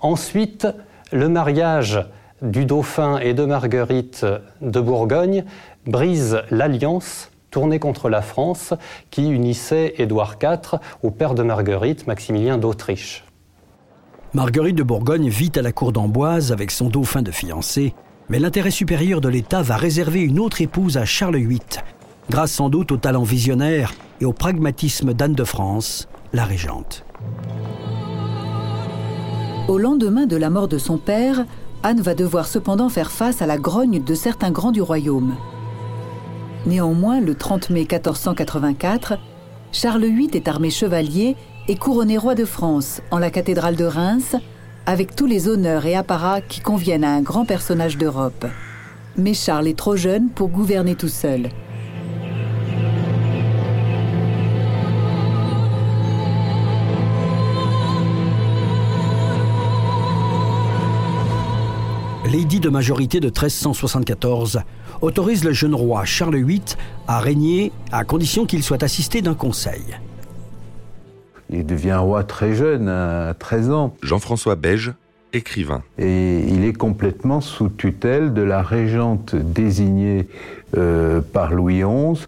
Ensuite, 0.00 0.66
le 1.12 1.28
mariage 1.28 2.00
du 2.43 2.64
dauphin 2.64 3.19
et 3.19 3.35
de 3.35 3.45
Marguerite 3.45 4.26
de 4.61 4.81
Bourgogne 4.81 5.45
brise 5.87 6.43
l'alliance 6.50 7.31
tournée 7.50 7.78
contre 7.78 8.09
la 8.09 8.23
France 8.23 8.75
qui 9.11 9.31
unissait 9.31 9.95
Édouard 9.99 10.37
IV 10.43 10.78
au 11.02 11.11
père 11.11 11.35
de 11.35 11.43
Marguerite, 11.43 12.07
Maximilien 12.07 12.59
d'Autriche. 12.59 13.25
Marguerite 14.35 14.76
de 14.76 14.83
Bourgogne 14.83 15.28
vit 15.28 15.52
à 15.57 15.62
la 15.62 15.73
cour 15.73 15.93
d'Amboise 15.93 16.52
avec 16.52 16.71
son 16.71 16.88
dauphin 16.88 17.23
de 17.23 17.31
fiancé, 17.31 17.95
mais 18.28 18.38
l'intérêt 18.38 18.71
supérieur 18.71 19.21
de 19.21 19.28
l'État 19.28 19.62
va 19.62 19.76
réserver 19.76 20.21
une 20.21 20.38
autre 20.38 20.61
épouse 20.61 20.99
à 20.99 21.07
Charles 21.07 21.37
VIII, 21.37 21.61
grâce 22.28 22.52
sans 22.52 22.69
doute 22.69 22.93
au 22.93 22.99
talent 22.99 23.23
visionnaire 23.23 23.95
et 24.21 24.26
au 24.26 24.35
pragmatisme 24.35 25.14
d'Anne 25.14 25.35
de 25.35 25.45
France, 25.45 26.09
la 26.35 26.45
régente. 26.45 27.05
Au 29.69 29.78
lendemain 29.78 30.26
de 30.26 30.37
la 30.37 30.50
mort 30.50 30.69
de 30.69 30.78
son 30.78 30.99
père, 30.99 31.47
Anne 31.83 32.00
va 32.00 32.14
devoir 32.14 32.47
cependant 32.47 32.88
faire 32.88 33.11
face 33.11 33.42
à 33.42 33.47
la 33.47 33.59
grogne 33.59 34.02
de 34.02 34.14
certains 34.14 34.50
grands 34.50 34.73
du 34.73 34.83
royaume. 34.83 35.37
Néanmoins, 36.66 37.21
le 37.21 37.35
30 37.35 37.71
mai 37.71 37.80
1484, 37.80 39.18
Charles 39.73 40.06
VIII 40.06 40.30
est 40.35 40.49
armé 40.49 40.71
chevalier 40.71 41.37
et 41.68 41.76
couronné 41.76 42.18
roi 42.18 42.35
de 42.35 42.45
France 42.45 43.00
en 43.11 43.18
la 43.18 43.30
cathédrale 43.30 43.76
de 43.76 43.85
Reims, 43.85 44.37
avec 44.87 45.14
tous 45.14 45.26
les 45.26 45.49
honneurs 45.49 45.87
et 45.87 45.95
apparats 45.95 46.40
qui 46.40 46.61
conviennent 46.61 47.04
à 47.04 47.12
un 47.12 47.23
grand 47.23 47.45
personnage 47.45 47.99
d'Europe. 47.99 48.47
Mais 49.16 49.35
Charles 49.35 49.68
est 49.68 49.78
trop 49.78 49.97
jeune 49.97 50.28
pour 50.28 50.49
gouverner 50.49 50.95
tout 50.95 51.09
seul. 51.09 51.49
L'édit 62.37 62.61
de 62.61 62.69
majorité 62.69 63.19
de 63.19 63.28
1374 63.28 64.61
autorise 65.00 65.43
le 65.43 65.55
jeune 65.55 65.75
roi 65.75 66.05
Charles 66.05 66.37
VIII 66.37 66.61
à 67.09 67.19
régner 67.19 67.73
à 67.93 68.05
condition 68.05 68.45
qu'il 68.45 68.62
soit 68.62 68.83
assisté 68.83 69.23
d'un 69.23 69.33
conseil. 69.33 69.97
Il 71.49 71.64
devient 71.64 71.95
roi 71.95 72.25
très 72.25 72.55
jeune, 72.55 72.90
à 72.90 73.33
13 73.33 73.71
ans. 73.71 73.97
Jean-François 74.02 74.55
Beige, 74.55 74.93
écrivain. 75.33 75.83
Et 75.97 76.40
il 76.49 76.66
est 76.66 76.75
complètement 76.75 77.40
sous 77.40 77.71
tutelle 77.71 78.35
de 78.35 78.43
la 78.43 78.61
régente 78.61 79.35
désignée 79.35 80.28
euh, 80.76 81.23
par 81.23 81.55
Louis 81.55 81.85
XI, 81.85 82.26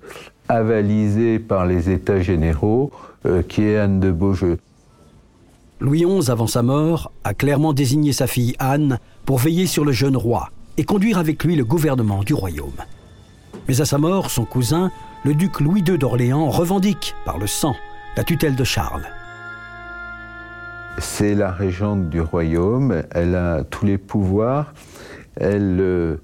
avalisée 0.48 1.38
par 1.38 1.66
les 1.66 1.90
États 1.90 2.22
généraux, 2.22 2.92
euh, 3.26 3.42
qui 3.42 3.62
est 3.62 3.76
Anne 3.76 4.00
de 4.00 4.10
Beaujeu. 4.10 4.56
Louis 5.80 6.04
XI, 6.04 6.30
avant 6.30 6.48
sa 6.48 6.62
mort, 6.62 7.12
a 7.22 7.34
clairement 7.34 7.72
désigné 7.72 8.12
sa 8.12 8.26
fille 8.26 8.56
Anne 8.58 8.98
pour 9.24 9.38
veiller 9.38 9.66
sur 9.66 9.84
le 9.84 9.92
jeune 9.92 10.16
roi 10.16 10.50
et 10.76 10.84
conduire 10.84 11.18
avec 11.18 11.44
lui 11.44 11.54
le 11.54 11.64
gouvernement 11.64 12.24
du 12.24 12.34
royaume. 12.34 12.82
Mais 13.68 13.80
à 13.80 13.84
sa 13.84 13.96
mort, 13.96 14.30
son 14.30 14.44
cousin, 14.44 14.90
le 15.24 15.34
duc 15.34 15.60
Louis 15.60 15.84
II 15.86 15.96
d'Orléans, 15.96 16.50
revendique, 16.50 17.14
par 17.24 17.38
le 17.38 17.46
sang, 17.46 17.76
la 18.16 18.24
tutelle 18.24 18.56
de 18.56 18.64
Charles. 18.64 19.06
C'est 20.98 21.36
la 21.36 21.52
régente 21.52 22.10
du 22.10 22.20
royaume, 22.20 23.04
elle 23.12 23.36
a 23.36 23.62
tous 23.62 23.86
les 23.86 23.98
pouvoirs, 23.98 24.74
elle 25.36 25.78
euh, 25.80 26.16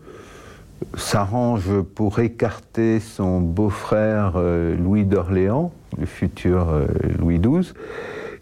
s'arrange 0.97 1.81
pour 1.95 2.19
écarter 2.19 2.99
son 2.99 3.41
beau-frère 3.41 4.33
euh, 4.35 4.77
Louis 4.77 5.05
d'Orléans, 5.05 5.73
le 5.97 6.07
futur 6.07 6.71
euh, 6.71 6.87
Louis 7.21 7.39
XII, 7.39 7.73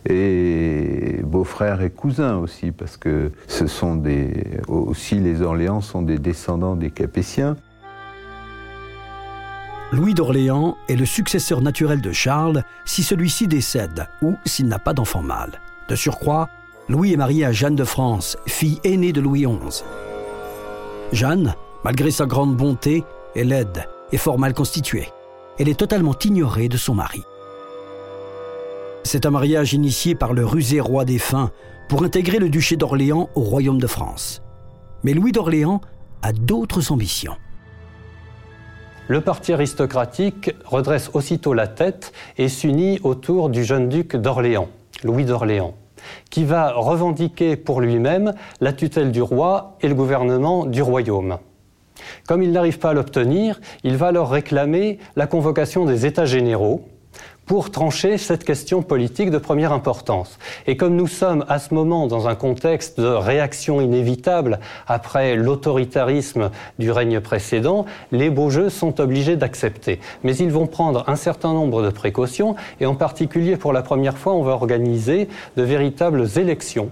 et 0.08 1.20
beau-frère 1.22 1.82
et 1.82 1.90
cousin 1.90 2.36
aussi, 2.36 2.72
parce 2.72 2.96
que 2.96 3.30
ce 3.46 3.66
sont 3.66 3.96
des, 3.96 4.60
aussi 4.68 5.16
les 5.16 5.42
Orléans 5.42 5.80
sont 5.80 6.02
des 6.02 6.18
descendants 6.18 6.76
des 6.76 6.90
Capétiens. 6.90 7.56
Louis 9.92 10.14
d'Orléans 10.14 10.76
est 10.88 10.96
le 10.96 11.04
successeur 11.04 11.60
naturel 11.60 12.00
de 12.00 12.12
Charles 12.12 12.64
si 12.86 13.02
celui-ci 13.02 13.46
décède 13.46 14.08
ou 14.22 14.36
s'il 14.46 14.66
n'a 14.66 14.78
pas 14.78 14.94
d'enfant 14.94 15.22
mâle. 15.22 15.60
De 15.88 15.94
surcroît, 15.94 16.48
Louis 16.88 17.12
est 17.12 17.16
marié 17.16 17.44
à 17.44 17.52
Jeanne 17.52 17.76
de 17.76 17.84
France, 17.84 18.38
fille 18.46 18.80
aînée 18.84 19.12
de 19.12 19.20
Louis 19.20 19.46
XI. 19.46 19.84
Jeanne, 21.12 21.54
malgré 21.84 22.10
sa 22.10 22.24
grande 22.24 22.56
bonté, 22.56 23.04
est 23.34 23.44
laide 23.44 23.86
et 24.12 24.16
fort 24.16 24.38
mal 24.38 24.54
constituée. 24.54 25.08
Elle 25.58 25.68
est 25.68 25.78
totalement 25.78 26.14
ignorée 26.24 26.68
de 26.68 26.78
son 26.78 26.94
mari. 26.94 27.22
C'est 29.04 29.26
un 29.26 29.30
mariage 29.30 29.74
initié 29.74 30.14
par 30.14 30.32
le 30.32 30.44
rusé 30.44 30.80
roi 30.80 31.04
défunt 31.04 31.50
pour 31.88 32.04
intégrer 32.04 32.38
le 32.38 32.48
duché 32.48 32.76
d'Orléans 32.76 33.28
au 33.34 33.40
royaume 33.40 33.80
de 33.80 33.86
France. 33.86 34.42
Mais 35.02 35.12
Louis 35.12 35.32
d'Orléans 35.32 35.80
a 36.22 36.32
d'autres 36.32 36.92
ambitions. 36.92 37.36
Le 39.08 39.20
parti 39.20 39.52
aristocratique 39.52 40.54
redresse 40.64 41.10
aussitôt 41.12 41.52
la 41.52 41.66
tête 41.66 42.12
et 42.38 42.48
s'unit 42.48 43.00
autour 43.02 43.50
du 43.50 43.64
jeune 43.64 43.88
duc 43.88 44.16
d'Orléans, 44.16 44.68
Louis 45.02 45.24
d'Orléans, 45.24 45.74
qui 46.30 46.44
va 46.44 46.72
revendiquer 46.72 47.56
pour 47.56 47.80
lui-même 47.80 48.32
la 48.60 48.72
tutelle 48.72 49.10
du 49.10 49.20
roi 49.20 49.76
et 49.80 49.88
le 49.88 49.94
gouvernement 49.94 50.64
du 50.64 50.80
royaume. 50.80 51.38
Comme 52.26 52.42
il 52.42 52.52
n'arrive 52.52 52.78
pas 52.78 52.90
à 52.90 52.94
l'obtenir, 52.94 53.60
il 53.82 53.96
va 53.96 54.12
leur 54.12 54.30
réclamer 54.30 54.98
la 55.16 55.26
convocation 55.26 55.84
des 55.84 56.06
États 56.06 56.24
généraux, 56.24 56.86
pour 57.46 57.70
trancher 57.70 58.18
cette 58.18 58.44
question 58.44 58.82
politique 58.82 59.30
de 59.30 59.38
première 59.38 59.72
importance. 59.72 60.38
Et 60.66 60.76
comme 60.76 60.96
nous 60.96 61.06
sommes 61.06 61.44
à 61.48 61.58
ce 61.58 61.74
moment 61.74 62.06
dans 62.06 62.28
un 62.28 62.34
contexte 62.34 63.00
de 63.00 63.06
réaction 63.06 63.80
inévitable 63.80 64.60
après 64.86 65.36
l'autoritarisme 65.36 66.50
du 66.78 66.90
règne 66.90 67.20
précédent, 67.20 67.84
les 68.10 68.30
beaux 68.30 68.50
jeux 68.50 68.70
sont 68.70 69.00
obligés 69.00 69.36
d'accepter. 69.36 70.00
Mais 70.22 70.36
ils 70.36 70.50
vont 70.50 70.66
prendre 70.66 71.04
un 71.08 71.16
certain 71.16 71.52
nombre 71.52 71.82
de 71.82 71.90
précautions 71.90 72.54
et 72.80 72.86
en 72.86 72.94
particulier 72.94 73.56
pour 73.56 73.72
la 73.72 73.82
première 73.82 74.18
fois, 74.18 74.34
on 74.34 74.42
va 74.42 74.52
organiser 74.52 75.28
de 75.56 75.62
véritables 75.62 76.26
élections 76.36 76.90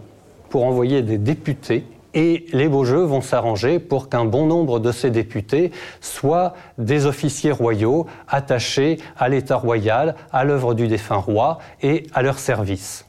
pour 0.48 0.64
envoyer 0.64 1.02
des 1.02 1.18
députés 1.18 1.84
et 2.14 2.46
les 2.52 2.68
beaux 2.68 2.84
jeux 2.84 3.02
vont 3.02 3.20
s'arranger 3.20 3.78
pour 3.78 4.08
qu'un 4.08 4.24
bon 4.24 4.46
nombre 4.46 4.80
de 4.80 4.92
ces 4.92 5.10
députés 5.10 5.70
soient 6.00 6.54
des 6.78 7.06
officiers 7.06 7.52
royaux 7.52 8.06
attachés 8.28 8.98
à 9.16 9.28
l'État 9.28 9.56
royal, 9.56 10.16
à 10.32 10.44
l'œuvre 10.44 10.74
du 10.74 10.88
défunt 10.88 11.16
roi 11.16 11.58
et 11.82 12.06
à 12.14 12.22
leur 12.22 12.38
service. 12.38 13.06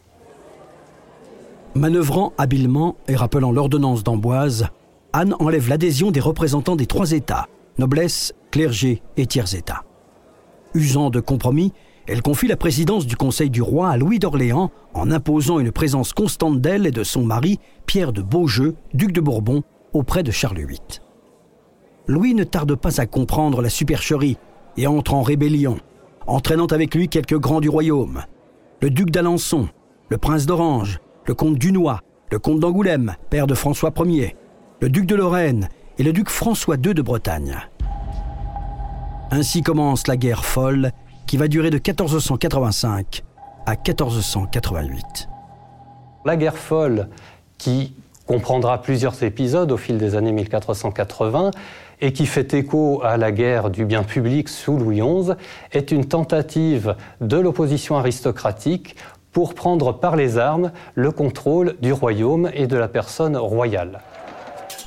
Manœuvrant 1.73 2.33
habilement 2.37 2.95
et 3.07 3.15
rappelant 3.15 3.51
l'ordonnance 3.51 4.03
d'Amboise, 4.03 4.67
Anne 5.13 5.35
enlève 5.39 5.69
l'adhésion 5.69 6.11
des 6.11 6.19
représentants 6.19 6.75
des 6.75 6.85
trois 6.85 7.11
États, 7.11 7.47
noblesse, 7.77 8.33
clergé 8.51 9.01
et 9.17 9.25
tiers 9.25 9.55
États. 9.55 9.83
Usant 10.73 11.09
de 11.09 11.19
compromis, 11.19 11.73
elle 12.07 12.21
confie 12.21 12.47
la 12.47 12.57
présidence 12.57 13.05
du 13.05 13.15
Conseil 13.15 13.49
du 13.49 13.61
roi 13.61 13.89
à 13.89 13.97
Louis 13.97 14.19
d'Orléans 14.19 14.71
en 14.93 15.11
imposant 15.11 15.59
une 15.59 15.71
présence 15.71 16.13
constante 16.13 16.59
d'elle 16.59 16.87
et 16.87 16.91
de 16.91 17.03
son 17.03 17.23
mari, 17.23 17.59
Pierre 17.85 18.11
de 18.11 18.21
Beaujeu, 18.21 18.75
duc 18.93 19.11
de 19.11 19.21
Bourbon, 19.21 19.63
auprès 19.93 20.23
de 20.23 20.31
Charles 20.31 20.65
VIII. 20.65 20.79
Louis 22.07 22.33
ne 22.33 22.43
tarde 22.43 22.75
pas 22.75 22.99
à 22.99 23.05
comprendre 23.05 23.61
la 23.61 23.69
supercherie 23.69 24.37
et 24.77 24.87
entre 24.87 25.13
en 25.13 25.21
rébellion, 25.21 25.77
entraînant 26.27 26.67
avec 26.67 26.95
lui 26.95 27.07
quelques 27.07 27.37
grands 27.37 27.61
du 27.61 27.69
royaume. 27.69 28.23
Le 28.81 28.89
duc 28.89 29.11
d'Alençon, 29.11 29.69
le 30.09 30.17
prince 30.17 30.45
d'Orange, 30.45 30.99
le 31.25 31.35
comte 31.35 31.57
Dunois, 31.57 32.01
le 32.31 32.39
comte 32.39 32.59
d'Angoulême, 32.59 33.15
père 33.29 33.47
de 33.47 33.53
François 33.53 33.93
Ier, 34.05 34.35
le 34.81 34.89
duc 34.89 35.05
de 35.05 35.15
Lorraine 35.15 35.69
et 35.99 36.03
le 36.03 36.13
duc 36.13 36.29
François 36.29 36.75
II 36.75 36.93
de 36.93 37.01
Bretagne. 37.01 37.57
Ainsi 39.29 39.61
commence 39.61 40.07
la 40.07 40.17
guerre 40.17 40.43
folle 40.43 40.91
qui 41.31 41.37
va 41.37 41.47
durer 41.47 41.69
de 41.69 41.77
1485 41.77 43.23
à 43.65 43.71
1488. 43.71 45.29
La 46.25 46.35
guerre 46.35 46.57
folle, 46.57 47.07
qui 47.57 47.93
comprendra 48.25 48.81
plusieurs 48.81 49.23
épisodes 49.23 49.71
au 49.71 49.77
fil 49.77 49.97
des 49.97 50.15
années 50.15 50.33
1480 50.33 51.51
et 52.01 52.11
qui 52.11 52.25
fait 52.25 52.53
écho 52.53 52.99
à 53.01 53.15
la 53.15 53.31
guerre 53.31 53.69
du 53.69 53.85
bien 53.85 54.03
public 54.03 54.49
sous 54.49 54.75
Louis 54.75 54.99
XI, 54.99 55.31
est 55.71 55.91
une 55.91 56.03
tentative 56.03 56.97
de 57.21 57.37
l'opposition 57.37 57.95
aristocratique 57.95 58.97
pour 59.31 59.53
prendre 59.53 59.93
par 59.93 60.17
les 60.17 60.37
armes 60.37 60.73
le 60.95 61.11
contrôle 61.11 61.77
du 61.81 61.93
royaume 61.93 62.51
et 62.53 62.67
de 62.67 62.75
la 62.75 62.89
personne 62.89 63.37
royale. 63.37 64.01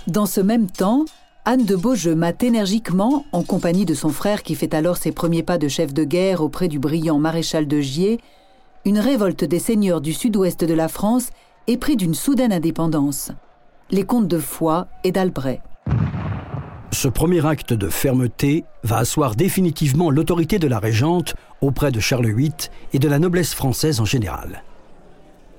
Dans 0.09 0.27
ce 0.27 0.43
même 0.43 0.67
temps, 0.67 1.07
Anne 1.47 1.67
de 1.67 1.77
Beaujeu 1.77 2.15
mate 2.15 2.43
énergiquement, 2.43 3.27
en 3.33 3.43
compagnie 3.43 3.85
de 3.85 3.93
son 3.93 4.09
frère 4.09 4.43
qui 4.43 4.55
fait 4.55 4.73
alors 4.73 4.97
ses 4.97 5.13
premiers 5.13 5.43
pas 5.43 5.59
de 5.59 5.69
chef 5.69 5.93
de 5.93 6.03
guerre 6.03 6.41
auprès 6.41 6.69
du 6.69 6.79
brillant 6.79 7.19
maréchal 7.19 7.69
de 7.69 7.83
Gier, 7.83 8.19
une 8.87 8.99
révolte 8.99 9.45
des 9.45 9.59
seigneurs 9.59 10.01
du 10.01 10.15
sud-ouest 10.15 10.65
de 10.65 10.73
la 10.73 10.89
France 10.89 11.29
épris 11.67 11.97
d'une 11.97 12.15
soudaine 12.15 12.51
indépendance. 12.51 13.31
Les 13.91 14.05
comtes 14.05 14.27
de 14.27 14.39
Foix 14.39 14.89
et 15.05 15.13
d'Albret. 15.13 15.61
Ce 16.93 17.09
premier 17.09 17.45
acte 17.45 17.75
de 17.75 17.91
fermeté 17.91 18.65
va 18.83 18.97
asseoir 18.97 19.35
définitivement 19.35 20.11
l'autorité 20.11 20.59
de 20.59 20.67
la 20.67 20.79
régente 20.79 21.35
auprès 21.61 21.93
de 21.93 22.01
Charles 22.01 22.35
VIII 22.35 22.55
et 22.95 22.99
de 22.99 23.09
la 23.09 23.19
noblesse 23.19 23.53
française 23.53 24.01
en 24.01 24.07
général. 24.07 24.65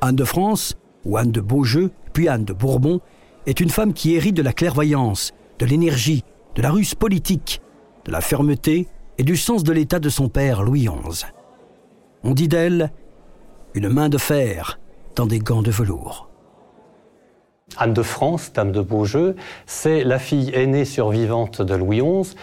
Anne 0.01 0.15
de 0.15 0.25
France, 0.25 0.73
ou 1.03 1.17
Anne 1.17 1.31
de 1.31 1.41
Beaujeu, 1.41 1.91
puis 2.11 2.27
Anne 2.27 2.45
de 2.45 2.53
Bourbon, 2.53 3.01
est 3.45 3.59
une 3.59 3.69
femme 3.69 3.93
qui 3.93 4.15
hérite 4.15 4.35
de 4.35 4.41
la 4.41 4.51
clairvoyance 4.53 5.31
de 5.59 5.65
l'énergie, 5.65 6.23
de 6.55 6.61
la 6.61 6.71
ruse 6.71 6.95
politique, 6.95 7.61
de 8.05 8.11
la 8.11 8.21
fermeté 8.21 8.87
et 9.17 9.23
du 9.23 9.37
sens 9.37 9.63
de 9.63 9.71
l'état 9.71 9.99
de 9.99 10.09
son 10.09 10.29
père 10.29 10.63
Louis 10.63 10.87
XI. 10.87 11.25
On 12.23 12.31
dit 12.31 12.47
d'elle 12.47 12.91
une 13.73 13.89
main 13.89 14.09
de 14.09 14.17
fer 14.17 14.79
dans 15.15 15.25
des 15.25 15.39
gants 15.39 15.61
de 15.61 15.71
velours. 15.71 16.29
Anne 17.77 17.93
de 17.93 18.03
France, 18.03 18.53
dame 18.53 18.71
de 18.71 18.81
Beaujeu, 18.81 19.35
c'est 19.65 20.03
la 20.03 20.19
fille 20.19 20.51
aînée 20.53 20.85
survivante 20.85 21.61
de 21.61 21.75
Louis 21.75 22.01
XI. 22.01 22.35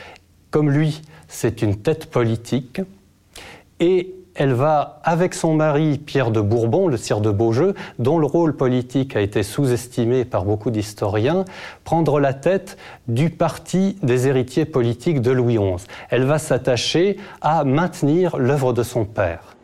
Comme 0.51 0.71
lui, 0.71 1.03
c'est 1.29 1.63
une 1.63 1.77
tête 1.77 2.11
politique. 2.11 2.81
Et 3.81 4.15
elle 4.35 4.55
va, 4.55 5.01
avec 5.05 5.35
son 5.35 5.55
mari 5.55 5.99
Pierre 5.99 6.31
de 6.31 6.41
Bourbon, 6.41 6.89
le 6.89 6.97
sire 6.97 7.21
de 7.21 7.31
Beaujeu, 7.31 7.75
dont 7.99 8.19
le 8.19 8.27
rôle 8.27 8.57
politique 8.57 9.15
a 9.15 9.21
été 9.21 9.43
sous-estimé 9.43 10.25
par 10.25 10.45
beaucoup 10.45 10.71
d'historiens, 10.71 11.45
prendre 11.85 12.19
la 12.19 12.33
tête 12.33 12.79
du 13.09 13.29
parti 13.29 13.97
des 14.03 14.29
héritiers 14.29 14.65
politiques 14.65 15.21
de 15.21 15.31
Louis 15.31 15.59
XI. 15.59 15.85
Elle 16.09 16.25
va 16.25 16.39
s'attacher 16.39 17.19
à 17.43 17.65
maintenir 17.65 18.39
l'œuvre 18.39 18.73
de 18.73 18.83
son 18.83 19.05
père. 19.05 19.57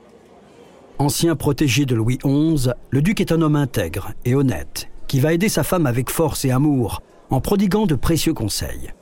Ancien 0.99 1.35
protégé 1.37 1.87
de 1.87 1.95
Louis 1.95 2.19
XI, 2.19 2.71
le 2.91 3.03
duc 3.03 3.21
est 3.21 3.33
un 3.33 3.41
homme 3.41 3.57
intègre 3.57 4.13
et 4.25 4.35
honnête, 4.35 4.89
qui 5.07 5.21
va 5.21 5.33
aider 5.33 5.49
sa 5.49 5.63
femme 5.63 5.87
avec 5.87 6.11
force 6.11 6.45
et 6.45 6.51
amour, 6.51 7.03
en 7.31 7.41
prodiguant 7.41 7.87
de 7.87 7.95
précieux 7.95 8.35
conseils. 8.35 8.93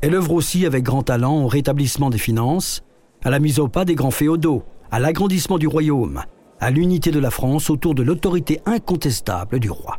Elle 0.00 0.14
œuvre 0.14 0.32
aussi 0.32 0.66
avec 0.66 0.84
grand 0.84 1.02
talent 1.02 1.42
au 1.42 1.48
rétablissement 1.48 2.10
des 2.10 2.18
finances, 2.18 2.82
à 3.22 3.30
la 3.30 3.38
mise 3.38 3.58
au 3.58 3.68
pas 3.68 3.84
des 3.84 3.94
grands 3.94 4.10
féodaux, 4.10 4.62
à 4.90 4.98
l'agrandissement 4.98 5.58
du 5.58 5.66
royaume, 5.66 6.22
à 6.60 6.70
l'unité 6.70 7.10
de 7.10 7.20
la 7.20 7.30
France 7.30 7.70
autour 7.70 7.94
de 7.94 8.02
l'autorité 8.02 8.60
incontestable 8.66 9.60
du 9.60 9.70
roi. 9.70 9.98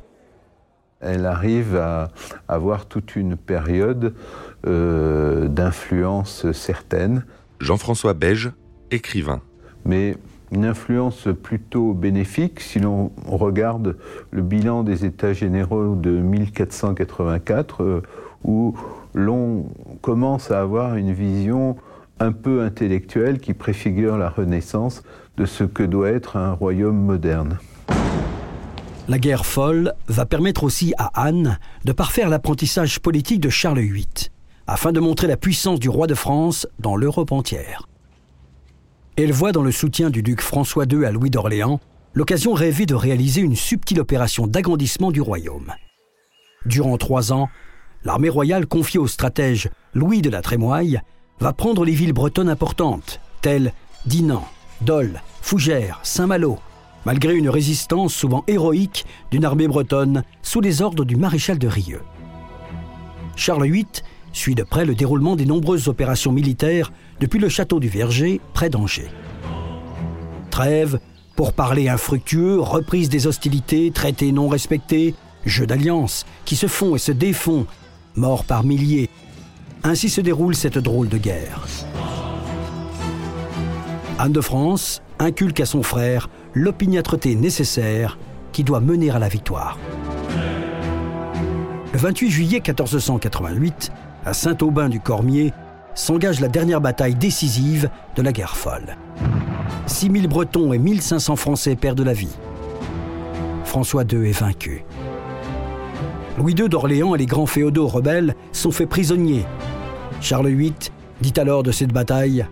Elle 1.02 1.26
arrive 1.26 1.78
à 1.78 2.10
avoir 2.48 2.86
toute 2.86 3.16
une 3.16 3.38
période 3.38 4.14
euh, 4.68 5.48
d'influence 5.48 6.52
certaine. 6.52 7.24
Jean-François 7.60 8.14
Beige, 8.14 8.52
écrivain. 8.92 9.42
Mais 9.86 10.18
une 10.52 10.66
influence 10.66 11.28
plutôt 11.42 11.94
bénéfique 11.94 12.60
si 12.60 12.80
l'on 12.80 13.12
regarde 13.28 13.98
le 14.32 14.42
bilan 14.42 14.84
des 14.84 15.06
États 15.06 15.32
généraux 15.32 15.96
de 15.96 16.10
1484, 16.10 17.84
euh, 17.84 18.02
où 18.44 18.76
l'on 19.14 19.66
commence 20.02 20.52
à 20.52 20.60
avoir 20.60 20.96
une 20.96 21.14
vision 21.14 21.78
un 22.20 22.32
peu 22.32 22.62
intellectuelle 22.62 23.40
qui 23.40 23.54
préfigure 23.54 24.18
la 24.18 24.30
renaissance 24.30 25.04
de 25.38 25.46
ce 25.46 25.64
que 25.64 25.84
doit 25.84 26.10
être 26.10 26.38
un 26.38 26.52
royaume 26.52 27.00
moderne. 27.00 27.60
La 29.08 29.18
guerre 29.18 29.46
folle 29.46 29.94
va 30.08 30.26
permettre 30.26 30.64
aussi 30.64 30.94
à 30.98 31.10
Anne 31.20 31.58
de 31.84 31.92
parfaire 31.92 32.30
l'apprentissage 32.30 33.00
politique 33.00 33.40
de 33.40 33.50
Charles 33.50 33.80
VIII, 33.80 34.06
afin 34.68 34.92
de 34.92 35.00
montrer 35.00 35.28
la 35.28 35.38
puissance 35.38 35.80
du 35.80 35.90
roi 35.90 36.06
de 36.06 36.14
France 36.14 36.68
dans 36.78 36.96
l'Europe 36.96 37.32
entière. 37.32 37.88
Elle 39.16 39.32
voit 39.32 39.52
dans 39.52 39.64
le 39.64 39.72
soutien 39.72 40.12
du 40.12 40.22
duc 40.22 40.42
François 40.42 40.86
II 40.86 41.06
à 41.06 41.12
Louis 41.12 41.30
d'Orléans 41.32 41.80
l'occasion 42.14 42.54
rêvée 42.54 42.86
de 42.86 42.96
réaliser 42.96 43.42
une 43.42 43.56
subtile 43.56 44.00
opération 44.00 44.46
d'agrandissement 44.46 45.12
du 45.12 45.22
royaume. 45.22 45.74
Durant 46.66 46.98
trois 46.98 47.34
ans, 47.34 47.50
l'armée 48.04 48.30
royale 48.30 48.68
confiée 48.68 49.00
au 49.00 49.08
stratège 49.08 49.70
Louis 49.94 50.22
de 50.22 50.30
la 50.30 50.42
Trémoille 50.42 51.02
va 51.40 51.54
prendre 51.54 51.86
les 51.86 51.94
villes 51.94 52.14
bretonnes 52.14 52.50
importantes, 52.50 53.20
telles 53.42 53.74
Dinan, 54.06 54.46
Dole, 54.82 55.22
Fougères, 55.42 56.00
Saint-Malo, 56.04 56.60
malgré 57.06 57.34
une 57.36 57.50
résistance 57.50 58.14
souvent 58.14 58.44
héroïque 58.48 59.06
d'une 59.32 59.46
armée 59.46 59.68
bretonne 59.68 60.24
sous 60.42 60.62
les 60.62 60.82
ordres 60.82 61.06
du 61.06 61.16
maréchal 61.16 61.58
de 61.58 61.68
Rieux. 61.68 62.02
Charles 63.36 63.70
VIII 63.70 63.86
suit 64.34 64.56
de 64.56 64.64
près 64.64 64.86
le 64.86 64.96
déroulement 64.96 65.36
des 65.36 65.46
nombreuses 65.46 65.88
opérations 65.88 66.32
militaires 66.32 66.92
depuis 67.20 67.40
le 67.40 67.50
château 67.50 67.80
du 67.80 67.88
Verger, 67.88 68.42
près 68.54 68.70
d'Angers. 68.70 69.10
Trêve, 70.52 71.00
pour 71.36 71.54
parler 71.54 71.88
infructueux, 71.88 72.60
reprise 72.60 73.08
des 73.08 73.28
hostilités, 73.28 73.92
traités 73.92 74.32
non 74.32 74.50
respectés, 74.50 75.16
jeux 75.46 75.66
d'alliances 75.66 76.26
qui 76.44 76.56
se 76.56 76.68
font 76.68 76.96
et 76.96 77.00
se 77.00 77.14
défont, 77.14 77.66
morts 78.16 78.44
par 78.44 78.64
milliers, 78.64 79.10
ainsi 79.84 80.10
se 80.10 80.22
déroule 80.22 80.56
cette 80.56 80.78
drôle 80.78 81.10
de 81.10 81.18
guerre. 81.18 81.66
Anne 84.18 84.34
de 84.34 84.42
France 84.42 85.02
inculque 85.20 85.62
à 85.62 85.66
son 85.66 85.84
frère 85.84 86.30
l'opiniâtreté 86.54 87.36
nécessaire 87.36 88.18
qui 88.52 88.64
doit 88.64 88.82
mener 88.82 89.12
à 89.12 89.20
la 89.20 89.30
victoire. 89.30 89.78
Le 91.94 92.00
28 92.00 92.30
juillet 92.30 92.62
1488, 92.66 93.92
à 94.26 94.34
Saint-Aubin 94.34 94.90
du 94.90 95.00
Cormier, 95.00 95.54
s'engage 95.96 96.40
la 96.40 96.48
dernière 96.48 96.82
bataille 96.82 97.16
décisive 97.16 97.90
de 98.16 98.22
la 98.22 98.32
guerre 98.32 98.56
folle. 98.56 98.98
6000 99.88 100.28
Bretons 100.28 100.72
et 100.74 100.78
1500 100.78 101.36
Français 101.36 101.76
perdent 101.76 102.02
la 102.02 102.14
vie. 102.14 102.38
François 103.64 104.04
II 104.04 104.30
est 104.30 104.40
vaincu. 104.40 104.84
Louis 106.40 106.54
II 106.54 106.70
d'Orléans 106.70 107.16
et 107.16 107.18
les 107.18 107.26
grands 107.26 107.46
féodaux 107.46 107.90
rebelles 107.90 108.34
sont 108.54 108.72
faits 108.72 108.88
prisonniers. 108.88 109.46
Charles 110.22 110.48
VIII 110.48 110.74
dit 111.20 111.34
alors 111.36 111.64
de 111.64 111.74
cette 111.74 111.92
bataille 111.92 112.46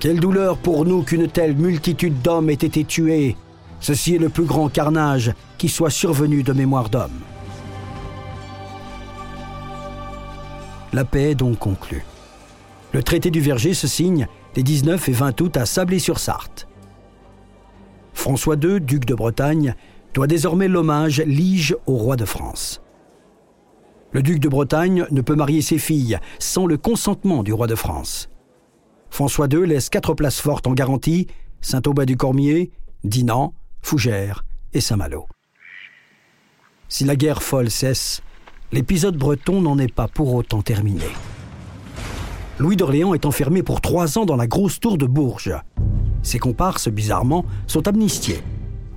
Quelle 0.00 0.18
douleur 0.18 0.56
pour 0.58 0.84
nous 0.84 1.04
qu'une 1.04 1.28
telle 1.28 1.54
multitude 1.54 2.20
d'hommes 2.22 2.50
ait 2.50 2.54
été 2.54 2.82
tuée 2.82 3.36
Ceci 3.78 4.16
est 4.16 4.18
le 4.18 4.30
plus 4.30 4.46
grand 4.46 4.68
carnage 4.68 5.32
qui 5.58 5.68
soit 5.68 5.90
survenu 5.90 6.42
de 6.42 6.52
mémoire 6.52 6.90
d'homme. 6.90 7.20
La 10.92 11.04
paix 11.04 11.30
est 11.30 11.34
donc 11.36 11.60
conclue. 11.60 12.04
Le 12.92 13.04
traité 13.04 13.30
du 13.30 13.40
Verger 13.40 13.74
se 13.74 13.86
signe 13.86 14.26
les 14.56 14.64
19 14.64 15.08
et 15.08 15.12
20 15.12 15.40
août 15.40 15.56
à 15.56 15.66
Sablé-sur-Sarthe. 15.66 16.66
François 18.12 18.56
II, 18.56 18.80
duc 18.80 19.04
de 19.04 19.14
Bretagne, 19.14 19.76
doit 20.14 20.26
désormais 20.26 20.66
l'hommage 20.66 21.22
lige 21.24 21.76
au 21.86 21.94
roi 21.94 22.16
de 22.16 22.24
France. 22.24 22.80
Le 24.14 24.22
duc 24.22 24.38
de 24.38 24.48
Bretagne 24.48 25.06
ne 25.10 25.20
peut 25.22 25.34
marier 25.34 25.60
ses 25.60 25.76
filles 25.76 26.20
sans 26.38 26.66
le 26.66 26.78
consentement 26.78 27.42
du 27.42 27.52
roi 27.52 27.66
de 27.66 27.74
France. 27.74 28.28
François 29.10 29.48
II 29.52 29.66
laisse 29.66 29.90
quatre 29.90 30.14
places 30.14 30.40
fortes 30.40 30.68
en 30.68 30.72
garantie 30.72 31.26
Saint-Aubin 31.60 32.04
du 32.04 32.16
Cormier, 32.16 32.70
Dinan, 33.02 33.54
Fougères 33.82 34.44
et 34.72 34.80
Saint-Malo. 34.80 35.26
Si 36.88 37.04
la 37.04 37.16
guerre 37.16 37.42
folle 37.42 37.72
cesse, 37.72 38.22
l'épisode 38.70 39.16
breton 39.16 39.60
n'en 39.60 39.78
est 39.78 39.92
pas 39.92 40.06
pour 40.06 40.32
autant 40.32 40.62
terminé. 40.62 41.06
Louis 42.60 42.76
d'Orléans 42.76 43.14
est 43.14 43.26
enfermé 43.26 43.64
pour 43.64 43.80
trois 43.80 44.16
ans 44.16 44.26
dans 44.26 44.36
la 44.36 44.46
grosse 44.46 44.78
tour 44.78 44.96
de 44.96 45.06
Bourges. 45.06 45.56
Ses 46.22 46.38
comparses, 46.38 46.86
bizarrement, 46.86 47.44
sont 47.66 47.88
amnistiés. 47.88 48.44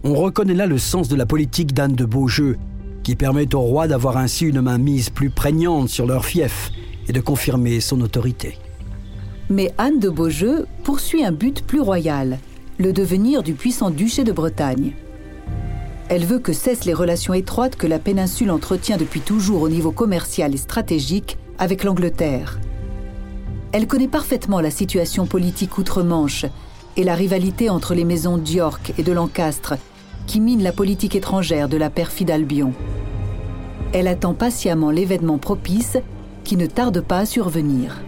On 0.04 0.14
reconnaît 0.14 0.54
là 0.54 0.68
le 0.68 0.78
sens 0.78 1.08
de 1.08 1.16
la 1.16 1.26
politique 1.26 1.74
d'Anne 1.74 1.96
de 1.96 2.06
Beaujeu, 2.06 2.58
qui 3.08 3.16
permet 3.16 3.56
au 3.56 3.62
roi 3.62 3.88
d'avoir 3.88 4.18
ainsi 4.18 4.44
une 4.44 4.60
main 4.60 4.78
mise 4.78 5.10
plus 5.10 5.30
prégnante 5.30 5.88
sur 5.88 6.06
leur 6.06 6.26
fief 6.26 6.74
et 7.08 7.14
de 7.14 7.22
confirmer 7.22 7.80
son 7.80 8.02
autorité. 8.02 8.58
Mais 9.50 9.74
Anne 9.78 10.02
de 10.02 10.10
Beaujeu 10.10 10.66
poursuit 10.84 11.24
un 11.24 11.32
but 11.32 11.62
plus 11.62 11.80
royal, 11.80 12.38
le 12.78 12.92
devenir 12.92 13.44
du 13.44 13.54
puissant 13.54 13.92
duché 13.92 14.26
de 14.26 14.34
Bretagne. 14.34 14.92
Elle 16.10 16.26
veut 16.26 16.40
que 16.40 16.52
cessent 16.52 16.84
les 16.84 16.94
relations 16.94 17.34
étroites 17.34 17.78
que 17.78 17.88
la 17.88 17.98
péninsule 17.98 18.52
entretient 18.52 18.98
depuis 18.98 19.22
toujours 19.22 19.62
au 19.62 19.70
niveau 19.70 19.94
commercial 19.94 20.54
et 20.54 20.58
stratégique 20.58 21.38
avec 21.60 21.86
l'Angleterre. 21.86 22.60
Elle 23.72 23.88
connaît 23.88 24.10
parfaitement 24.10 24.60
la 24.60 24.70
situation 24.70 25.28
politique 25.28 25.78
outre-Manche 25.78 26.46
et 26.98 27.06
la 27.06 27.16
rivalité 27.16 27.70
entre 27.70 27.96
les 27.96 28.04
maisons 28.04 28.38
d'York 28.38 28.92
et 28.98 29.04
de 29.04 29.14
Lancastre 29.14 29.76
qui 30.28 30.42
mine 30.42 30.62
la 30.62 30.74
politique 30.74 31.16
étrangère 31.16 31.70
de 31.70 31.78
la 31.78 31.90
perfide 31.90 32.30
Albion. 32.30 32.74
Elle 33.94 34.08
attend 34.08 34.34
patiemment 34.34 34.92
l'événement 34.92 35.38
propice 35.38 35.98
qui 36.44 36.58
ne 36.58 36.66
tarde 36.66 37.02
pas 37.02 37.20
à 37.20 37.26
survenir. 37.26 38.02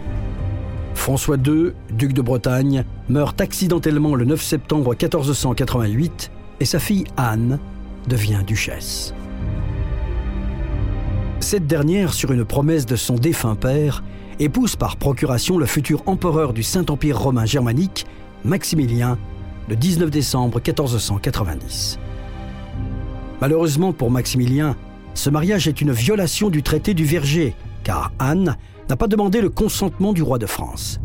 François 0.94 1.36
II, 1.36 1.72
duc 1.90 2.12
de 2.12 2.22
Bretagne, 2.22 2.84
meurt 3.08 3.40
accidentellement 3.40 4.14
le 4.14 4.24
9 4.24 4.42
septembre 4.42 4.90
1488 4.90 6.30
et 6.60 6.64
sa 6.64 6.78
fille 6.78 7.04
Anne 7.16 7.58
devient 8.06 8.42
duchesse. 8.46 9.14
Cette 11.40 11.66
dernière, 11.66 12.12
sur 12.12 12.32
une 12.32 12.44
promesse 12.44 12.84
de 12.84 12.96
son 12.96 13.14
défunt 13.14 13.54
père, 13.54 14.04
épouse 14.38 14.76
par 14.76 14.96
procuration 14.98 15.56
le 15.56 15.66
futur 15.66 16.02
empereur 16.06 16.52
du 16.52 16.62
Saint-Empire 16.62 17.18
romain 17.18 17.46
germanique, 17.46 18.06
Maximilien, 18.44 19.16
le 19.68 19.76
19 19.76 20.10
décembre 20.10 20.56
1490. 20.56 21.98
Malheureusement 23.40 23.92
pour 23.92 24.10
Maximilien, 24.10 24.76
ce 25.20 25.28
mariage 25.28 25.68
est 25.68 25.82
une 25.82 25.92
violation 25.92 26.48
du 26.48 26.62
traité 26.62 26.94
du 26.94 27.04
Verger, 27.04 27.54
car 27.84 28.10
Anne 28.18 28.56
n'a 28.88 28.96
pas 28.96 29.06
demandé 29.06 29.42
le 29.42 29.50
consentement 29.50 30.14
du 30.14 30.22
roi 30.22 30.38
de 30.38 30.46
France. 30.46 30.98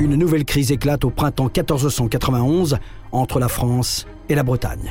Une 0.00 0.16
nouvelle 0.16 0.44
crise 0.44 0.72
éclate 0.72 1.04
au 1.04 1.10
printemps 1.10 1.44
1491 1.44 2.78
entre 3.12 3.38
la 3.38 3.46
France 3.46 4.04
et 4.28 4.34
la 4.34 4.42
Bretagne. 4.42 4.90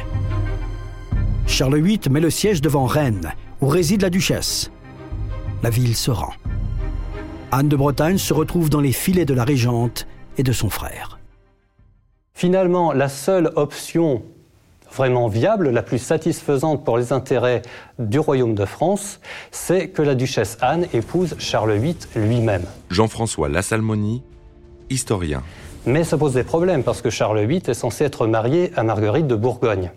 Charles 1.48 1.82
VIII 1.82 2.00
met 2.10 2.22
le 2.22 2.30
siège 2.30 2.62
devant 2.62 2.86
Rennes, 2.86 3.34
où 3.60 3.68
réside 3.68 4.04
la 4.04 4.10
duchesse. 4.10 4.72
La 5.62 5.70
ville 5.70 5.98
se 5.98 6.12
rend. 6.12 6.32
Anne 7.52 7.68
de 7.68 7.76
Bretagne 7.76 8.20
se 8.20 8.34
retrouve 8.34 8.70
dans 8.70 8.80
les 8.80 8.94
filets 8.94 9.26
de 9.26 9.34
la 9.34 9.44
régente 9.44 10.08
et 10.38 10.44
de 10.44 10.54
son 10.54 10.70
frère. 10.70 11.20
Finalement, 12.34 12.94
la 12.94 13.10
seule 13.10 13.52
option 13.58 14.24
vraiment 14.92 15.28
viable, 15.28 15.70
la 15.70 15.82
plus 15.82 16.00
satisfaisante 16.00 16.84
pour 16.84 16.98
les 16.98 17.14
intérêts 17.14 17.62
du 17.98 18.20
royaume 18.20 18.56
de 18.56 18.66
France, 18.66 19.20
c'est 19.52 19.90
que 19.90 20.02
la 20.02 20.16
duchesse 20.16 20.58
Anne 20.62 20.88
épouse 20.94 21.36
Charles 21.40 21.74
VIII 21.74 21.98
lui-même. 22.16 22.64
Jean-François 22.90 23.50
Lassalmoni, 23.50 24.24
historien. 24.90 25.44
Mais 25.86 26.04
ça 26.04 26.18
pose 26.18 26.34
des 26.34 26.44
problèmes 26.44 26.84
parce 26.84 27.02
que 27.02 27.10
Charles 27.10 27.46
VIII 27.46 27.64
est 27.68 27.74
censé 27.74 28.04
être 28.04 28.28
marié 28.28 28.72
à 28.76 28.84
Marguerite 28.84 29.28
de 29.28 29.36
Bourgogne. 29.36 29.92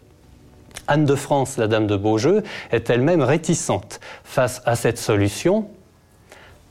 Anne 0.88 1.05
de 1.05 1.14
France, 1.14 1.57
la 1.59 1.68
dame 1.68 1.87
de 1.87 1.96
Beaujeu, 1.96 2.42
est 2.70 2.90
elle-même 2.90 3.22
réticente 3.22 4.00
face 4.24 4.62
à 4.64 4.76
cette 4.76 4.98
solution 4.98 5.68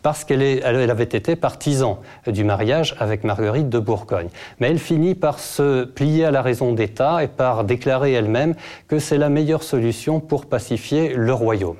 parce 0.02 0.24
qu'elle 0.24 0.64
avait 0.64 1.04
été 1.04 1.36
partisan 1.36 2.00
du 2.28 2.44
mariage 2.44 2.96
avec 3.00 3.24
Marguerite 3.24 3.70
de 3.70 3.80
Bourgogne. 3.80 4.30
Mais 4.60 4.70
elle 4.70 4.80
finit 4.80 5.16
par 5.16 5.40
se 5.40 5.84
plier 5.84 6.26
à 6.26 6.32
la 6.32 6.42
raison 6.42 6.74
d'État 6.74 7.24
et 7.24 7.28
par 7.28 7.64
déclarer 7.64 8.14
elle-même 8.14 8.56
que 8.88 9.00
c'est 9.00 9.18
la 9.18 9.30
meilleure 9.30 9.64
solution 9.64 10.20
pour 10.20 10.46
pacifier 10.46 11.14
le 11.16 11.34
royaume. 11.34 11.78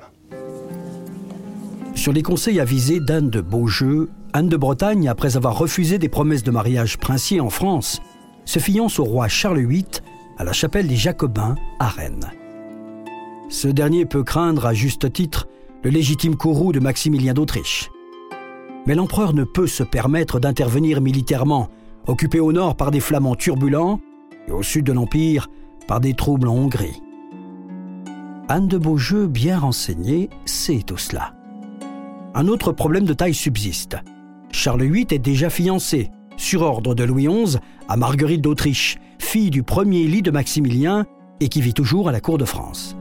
Sur 1.94 2.12
les 2.12 2.22
conseils 2.22 2.58
avisés 2.58 3.00
d'Anne 3.00 3.30
de 3.30 3.40
Beaujeu, 3.40 4.08
Anne 4.32 4.48
de 4.48 4.56
Bretagne, 4.56 5.08
après 5.08 5.36
avoir 5.36 5.58
refusé 5.58 5.98
des 5.98 6.08
promesses 6.08 6.42
de 6.42 6.50
mariage 6.50 6.98
princier 6.98 7.40
en 7.40 7.50
France, 7.50 8.00
se 8.44 8.58
fiance 8.58 8.98
au 8.98 9.04
roi 9.04 9.28
Charles 9.28 9.66
VIII 9.66 9.84
à 10.38 10.44
la 10.44 10.52
chapelle 10.52 10.88
des 10.88 10.96
Jacobins 10.96 11.54
à 11.78 11.88
Rennes. 11.88 12.30
Ce 13.50 13.68
dernier 13.68 14.06
peut 14.06 14.24
craindre 14.24 14.66
à 14.66 14.74
juste 14.74 15.12
titre 15.12 15.46
le 15.84 15.90
légitime 15.90 16.36
courroux 16.36 16.72
de 16.72 16.80
Maximilien 16.80 17.34
d'Autriche. 17.34 17.90
Mais 18.86 18.94
l'empereur 18.94 19.32
ne 19.32 19.44
peut 19.44 19.66
se 19.66 19.82
permettre 19.82 20.40
d'intervenir 20.40 21.00
militairement, 21.00 21.68
occupé 22.06 22.40
au 22.40 22.52
nord 22.52 22.76
par 22.76 22.90
des 22.90 23.00
flamands 23.00 23.36
turbulents 23.36 24.00
et 24.48 24.52
au 24.52 24.62
sud 24.62 24.84
de 24.84 24.92
l'Empire 24.92 25.48
par 25.86 26.00
des 26.00 26.14
troubles 26.14 26.48
en 26.48 26.54
Hongrie. 26.54 27.00
Anne 28.48 28.68
de 28.68 28.78
Beaujeu, 28.78 29.26
bien 29.26 29.58
renseignée, 29.58 30.30
sait 30.44 30.82
tout 30.84 30.98
cela. 30.98 31.34
Un 32.34 32.48
autre 32.48 32.72
problème 32.72 33.04
de 33.04 33.12
taille 33.12 33.34
subsiste. 33.34 33.96
Charles 34.50 34.84
VIII 34.84 35.06
est 35.10 35.18
déjà 35.18 35.48
fiancé, 35.48 36.10
sur 36.36 36.62
ordre 36.62 36.94
de 36.94 37.04
Louis 37.04 37.26
XI, 37.26 37.58
à 37.88 37.96
Marguerite 37.96 38.40
d'Autriche, 38.40 38.98
fille 39.18 39.50
du 39.50 39.62
premier 39.62 40.04
lit 40.04 40.22
de 40.22 40.30
Maximilien 40.30 41.06
et 41.40 41.48
qui 41.48 41.60
vit 41.60 41.74
toujours 41.74 42.08
à 42.08 42.12
la 42.12 42.20
cour 42.20 42.38
de 42.38 42.44
France. 42.44 42.96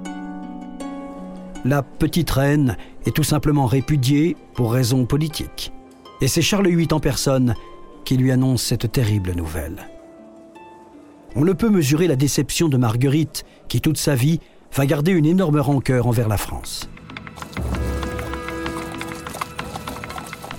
La 1.64 1.84
petite 1.84 2.32
reine 2.32 2.76
est 3.06 3.16
tout 3.16 3.24
simplement 3.24 3.68
répudiée 3.68 4.36
pour 4.56 4.74
raisons 4.74 5.06
politiques. 5.06 5.72
Et 6.20 6.28
c'est 6.28 6.42
Charles 6.42 6.68
VIII 6.68 6.88
en 6.92 7.00
personne 7.00 7.54
qui 8.04 8.18
lui 8.18 8.32
annonce 8.32 8.64
cette 8.64 8.92
terrible 8.92 9.34
nouvelle. 9.34 9.88
On 11.36 11.46
ne 11.46 11.54
peut 11.54 11.70
mesurer 11.70 12.08
la 12.08 12.16
déception 12.16 12.68
de 12.68 12.78
Marguerite, 12.78 13.46
qui 13.68 13.80
toute 13.80 13.98
sa 13.98 14.16
vie 14.16 14.40
va 14.74 14.86
garder 14.86 15.12
une 15.12 15.26
énorme 15.26 15.60
rancœur 15.60 16.08
envers 16.08 16.28
la 16.28 16.38
France. 16.38 16.90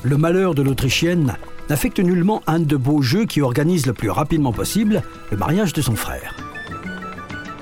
Le 0.04 0.16
malheur 0.16 0.54
de 0.54 0.62
l'Autrichienne 0.62 1.34
n'affecte 1.68 1.98
nullement 1.98 2.42
Anne 2.46 2.64
de 2.64 2.76
Beaujeu 2.76 3.24
qui 3.24 3.40
organise 3.40 3.86
le 3.86 3.92
plus 3.92 4.10
rapidement 4.10 4.52
possible 4.52 5.02
le 5.30 5.36
mariage 5.36 5.72
de 5.72 5.82
son 5.82 5.96
frère. 5.96 6.36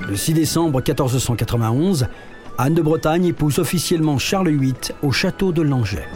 Le 0.09 0.17
6 0.17 0.35
décembre 0.35 0.79
1491, 0.79 2.07
Anne 2.63 2.75
de 2.75 2.83
Bretagne 2.83 3.25
épouse 3.25 3.59
officiellement 3.59 4.19
Charles 4.19 4.51
VIII 4.51 4.75
au 5.03 5.13
château 5.13 5.51
de 5.51 5.63
Langeais. 5.63 6.07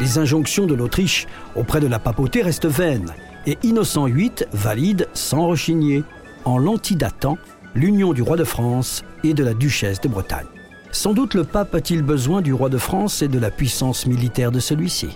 Les 0.00 0.18
injonctions 0.18 0.66
de 0.66 0.74
l'Autriche 0.74 1.28
auprès 1.54 1.78
de 1.78 1.86
la 1.86 2.00
papauté 2.00 2.42
restent 2.42 2.66
vaines 2.66 3.14
et 3.46 3.56
Innocent 3.62 4.06
VIII 4.06 4.32
valide 4.52 5.06
sans 5.14 5.46
rechigner, 5.46 6.02
en 6.44 6.58
l'antidatant, 6.58 7.38
l'union 7.76 8.12
du 8.12 8.22
roi 8.22 8.36
de 8.36 8.42
France 8.42 9.04
et 9.22 9.34
de 9.34 9.44
la 9.44 9.54
duchesse 9.54 10.00
de 10.00 10.08
Bretagne. 10.08 10.48
Sans 10.90 11.12
doute 11.12 11.34
le 11.34 11.44
pape 11.44 11.76
a-t-il 11.76 12.02
besoin 12.02 12.42
du 12.42 12.52
roi 12.52 12.68
de 12.68 12.78
France 12.78 13.22
et 13.22 13.28
de 13.28 13.38
la 13.38 13.52
puissance 13.52 14.06
militaire 14.06 14.50
de 14.50 14.58
celui-ci. 14.58 15.10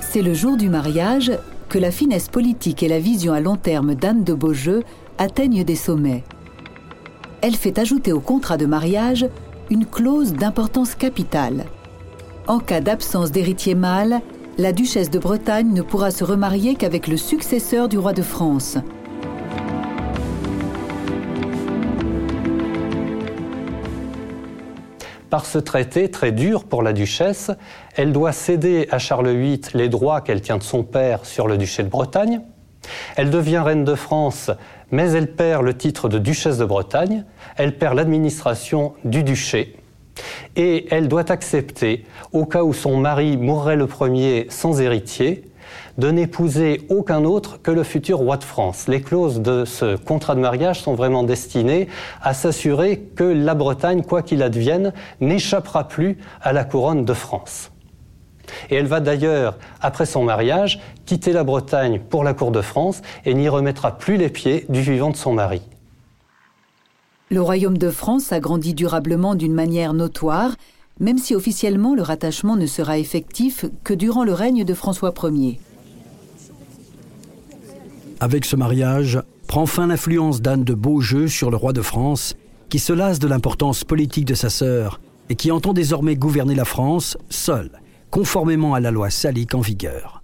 C'est 0.00 0.22
le 0.22 0.32
jour 0.32 0.56
du 0.56 0.70
mariage 0.70 1.32
que 1.68 1.78
la 1.78 1.90
finesse 1.90 2.28
politique 2.28 2.82
et 2.82 2.88
la 2.88 2.98
vision 2.98 3.34
à 3.34 3.40
long 3.40 3.56
terme 3.56 3.94
d'Anne 3.94 4.24
de 4.24 4.32
Beaujeu 4.32 4.84
atteignent 5.18 5.64
des 5.64 5.76
sommets 5.76 6.24
elle 7.44 7.56
fait 7.56 7.78
ajouter 7.78 8.10
au 8.10 8.20
contrat 8.20 8.56
de 8.56 8.64
mariage 8.64 9.26
une 9.68 9.84
clause 9.84 10.32
d'importance 10.32 10.94
capitale. 10.94 11.66
En 12.46 12.58
cas 12.58 12.80
d'absence 12.80 13.32
d'héritier 13.32 13.74
mâle, 13.74 14.22
la 14.56 14.72
duchesse 14.72 15.10
de 15.10 15.18
Bretagne 15.18 15.70
ne 15.74 15.82
pourra 15.82 16.10
se 16.10 16.24
remarier 16.24 16.74
qu'avec 16.74 17.06
le 17.06 17.18
successeur 17.18 17.90
du 17.90 17.98
roi 17.98 18.14
de 18.14 18.22
France. 18.22 18.78
Par 25.28 25.44
ce 25.44 25.58
traité 25.58 26.10
très 26.10 26.32
dur 26.32 26.64
pour 26.64 26.82
la 26.82 26.94
duchesse, 26.94 27.50
elle 27.94 28.14
doit 28.14 28.32
céder 28.32 28.88
à 28.90 28.98
Charles 28.98 29.36
VIII 29.36 29.60
les 29.74 29.90
droits 29.90 30.22
qu'elle 30.22 30.40
tient 30.40 30.56
de 30.56 30.62
son 30.62 30.82
père 30.82 31.26
sur 31.26 31.46
le 31.46 31.58
duché 31.58 31.82
de 31.82 31.90
Bretagne. 31.90 32.40
Elle 33.16 33.30
devient 33.30 33.58
reine 33.58 33.84
de 33.84 33.94
France 33.94 34.50
mais 34.94 35.10
elle 35.10 35.34
perd 35.34 35.64
le 35.64 35.76
titre 35.76 36.08
de 36.08 36.18
duchesse 36.18 36.56
de 36.58 36.64
Bretagne, 36.64 37.24
elle 37.56 37.76
perd 37.76 37.96
l'administration 37.96 38.94
du 39.04 39.24
duché, 39.24 39.74
et 40.54 40.86
elle 40.94 41.08
doit 41.08 41.32
accepter, 41.32 42.04
au 42.32 42.46
cas 42.46 42.62
où 42.62 42.72
son 42.72 42.96
mari 42.96 43.36
mourrait 43.36 43.74
le 43.74 43.88
premier 43.88 44.46
sans 44.50 44.80
héritier, 44.80 45.50
de 45.98 46.12
n'épouser 46.12 46.82
aucun 46.90 47.24
autre 47.24 47.60
que 47.60 47.72
le 47.72 47.82
futur 47.82 48.18
roi 48.18 48.36
de 48.36 48.44
France. 48.44 48.86
Les 48.86 49.00
clauses 49.00 49.40
de 49.40 49.64
ce 49.64 49.96
contrat 49.96 50.36
de 50.36 50.40
mariage 50.40 50.80
sont 50.80 50.94
vraiment 50.94 51.24
destinées 51.24 51.88
à 52.22 52.32
s'assurer 52.32 53.00
que 53.16 53.24
la 53.24 53.54
Bretagne, 53.54 54.02
quoi 54.02 54.22
qu'il 54.22 54.44
advienne, 54.44 54.92
n'échappera 55.20 55.88
plus 55.88 56.18
à 56.40 56.52
la 56.52 56.62
couronne 56.62 57.04
de 57.04 57.14
France. 57.14 57.72
Et 58.70 58.76
elle 58.76 58.86
va 58.86 59.00
d'ailleurs, 59.00 59.56
après 59.80 60.06
son 60.06 60.24
mariage, 60.24 60.80
quitter 61.06 61.32
la 61.32 61.44
Bretagne 61.44 62.00
pour 62.00 62.24
la 62.24 62.34
cour 62.34 62.50
de 62.50 62.60
France 62.60 63.02
et 63.24 63.34
n'y 63.34 63.48
remettra 63.48 63.98
plus 63.98 64.16
les 64.16 64.28
pieds 64.28 64.66
du 64.68 64.80
vivant 64.80 65.10
de 65.10 65.16
son 65.16 65.32
mari. 65.32 65.62
Le 67.30 67.40
royaume 67.40 67.78
de 67.78 67.90
France 67.90 68.24
s'agrandit 68.24 68.74
durablement 68.74 69.34
d'une 69.34 69.54
manière 69.54 69.94
notoire, 69.94 70.56
même 71.00 71.18
si 71.18 71.34
officiellement 71.34 71.94
le 71.94 72.02
rattachement 72.02 72.56
ne 72.56 72.66
sera 72.66 72.98
effectif 72.98 73.64
que 73.82 73.94
durant 73.94 74.24
le 74.24 74.32
règne 74.32 74.64
de 74.64 74.74
François 74.74 75.12
Ier. 75.22 75.58
Avec 78.20 78.44
ce 78.44 78.56
mariage, 78.56 79.20
prend 79.48 79.66
fin 79.66 79.86
l'influence 79.86 80.40
d'Anne 80.40 80.64
de 80.64 80.74
Beaujeu 80.74 81.28
sur 81.28 81.50
le 81.50 81.56
roi 81.56 81.72
de 81.72 81.82
France, 81.82 82.36
qui 82.68 82.78
se 82.78 82.92
lasse 82.92 83.18
de 83.18 83.28
l'importance 83.28 83.84
politique 83.84 84.24
de 84.24 84.34
sa 84.34 84.50
sœur 84.50 85.00
et 85.28 85.34
qui 85.34 85.50
entend 85.50 85.72
désormais 85.72 86.16
gouverner 86.16 86.54
la 86.54 86.64
France 86.64 87.16
seule 87.30 87.70
conformément 88.14 88.74
à 88.74 88.80
la 88.80 88.92
loi 88.92 89.10
salique 89.10 89.56
en 89.56 89.60
vigueur. 89.60 90.22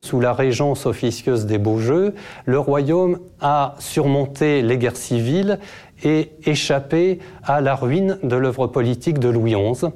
Sous 0.00 0.20
la 0.20 0.32
régence 0.32 0.86
officieuse 0.86 1.44
des 1.44 1.58
Beaujeux, 1.58 2.14
le 2.44 2.60
royaume 2.60 3.18
a 3.40 3.74
surmonté 3.80 4.62
les 4.62 4.78
guerres 4.78 4.96
civiles 4.96 5.58
et 6.04 6.30
échappé 6.44 7.18
à 7.42 7.60
la 7.60 7.74
ruine 7.74 8.16
de 8.22 8.36
l'œuvre 8.36 8.68
politique 8.68 9.18
de 9.18 9.28
Louis 9.28 9.56
XI. 9.56 9.86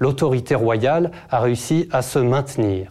L'autorité 0.00 0.56
royale 0.56 1.12
a 1.30 1.38
réussi 1.38 1.88
à 1.92 2.02
se 2.02 2.18
maintenir. 2.18 2.90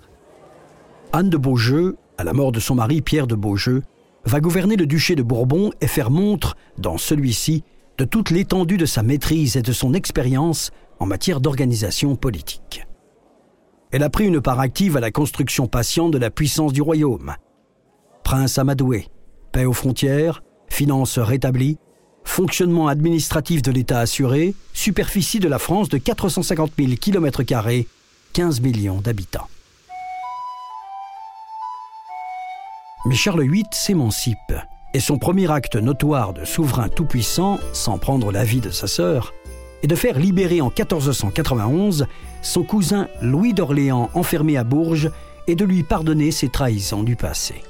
Anne 1.11 1.29
de 1.29 1.35
Beaujeu, 1.35 1.97
à 2.17 2.23
la 2.23 2.31
mort 2.31 2.53
de 2.53 2.61
son 2.61 2.75
mari 2.75 3.01
Pierre 3.01 3.27
de 3.27 3.35
Beaujeu, 3.35 3.83
va 4.23 4.39
gouverner 4.39 4.77
le 4.77 4.85
duché 4.85 5.15
de 5.15 5.23
Bourbon 5.23 5.71
et 5.81 5.87
faire 5.87 6.11
montre, 6.11 6.55
dans 6.77 6.97
celui-ci, 6.97 7.65
de 7.97 8.05
toute 8.05 8.29
l'étendue 8.29 8.77
de 8.77 8.85
sa 8.85 9.03
maîtrise 9.03 9.57
et 9.57 9.61
de 9.61 9.73
son 9.73 9.93
expérience 9.93 10.71
en 10.99 11.05
matière 11.05 11.41
d'organisation 11.41 12.15
politique. 12.15 12.85
Elle 13.91 14.03
a 14.03 14.09
pris 14.09 14.25
une 14.25 14.39
part 14.39 14.59
active 14.59 14.95
à 14.95 15.01
la 15.01 15.11
construction 15.11 15.67
patiente 15.67 16.11
de 16.11 16.17
la 16.17 16.29
puissance 16.29 16.71
du 16.71 16.81
royaume. 16.81 17.35
Prince 18.23 18.57
amadoué, 18.57 19.09
paix 19.51 19.65
aux 19.65 19.73
frontières, 19.73 20.43
finances 20.69 21.19
rétablies, 21.19 21.77
fonctionnement 22.23 22.87
administratif 22.87 23.61
de 23.61 23.71
l'État 23.71 23.99
assuré, 23.99 24.55
superficie 24.73 25.39
de 25.39 25.49
la 25.49 25.59
France 25.59 25.89
de 25.89 25.97
450 25.97 26.71
000 26.77 26.93
km, 27.01 27.43
15 28.33 28.61
millions 28.61 29.01
d'habitants. 29.01 29.47
Mais 33.05 33.15
Charles 33.15 33.49
VIII 33.49 33.65
s'émancipe, 33.71 34.53
et 34.93 34.99
son 34.99 35.17
premier 35.17 35.51
acte 35.51 35.75
notoire 35.75 36.33
de 36.33 36.45
souverain 36.45 36.87
tout-puissant, 36.87 37.59
sans 37.73 37.97
prendre 37.97 38.31
l'avis 38.31 38.61
de 38.61 38.69
sa 38.69 38.87
sœur, 38.87 39.33
est 39.83 39.87
de 39.87 39.95
faire 39.95 40.19
libérer 40.19 40.61
en 40.61 40.67
1491 40.67 42.07
son 42.41 42.63
cousin 42.63 43.07
Louis 43.21 43.53
d'Orléans 43.53 44.09
enfermé 44.13 44.57
à 44.57 44.63
Bourges 44.63 45.11
et 45.47 45.55
de 45.55 45.65
lui 45.65 45.83
pardonner 45.83 46.31
ses 46.31 46.49
trahisons 46.49 47.03
du 47.03 47.15
passé. 47.15 47.63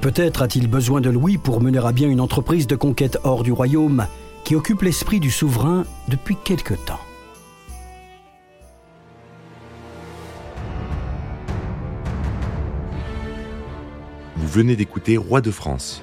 Peut-être 0.00 0.42
a-t-il 0.42 0.66
besoin 0.66 1.00
de 1.00 1.10
Louis 1.10 1.36
pour 1.36 1.60
mener 1.60 1.84
à 1.84 1.92
bien 1.92 2.08
une 2.08 2.20
entreprise 2.20 2.66
de 2.66 2.76
conquête 2.76 3.18
hors 3.22 3.42
du 3.42 3.52
royaume 3.52 4.06
qui 4.44 4.56
occupe 4.56 4.82
l'esprit 4.82 5.20
du 5.20 5.30
souverain 5.30 5.84
depuis 6.08 6.36
quelque 6.42 6.74
temps. 6.74 7.00
Vous 14.36 14.48
venez 14.48 14.74
d'écouter 14.74 15.18
Roi 15.18 15.42
de 15.42 15.50
France. 15.50 16.02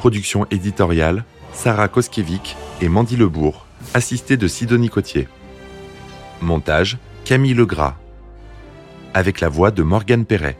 Production 0.00 0.46
éditoriale 0.50 1.24
Sarah 1.52 1.88
Koskiewicz 1.88 2.56
et 2.80 2.88
Mandy 2.88 3.18
Lebourg, 3.18 3.66
assistée 3.92 4.38
de 4.38 4.48
Sidonie 4.48 4.88
Cotier. 4.88 5.28
Montage 6.40 6.96
Camille 7.26 7.52
Legras. 7.52 7.96
Avec 9.12 9.42
la 9.42 9.50
voix 9.50 9.70
de 9.70 9.82
Morgane 9.82 10.24
Perret. 10.24 10.56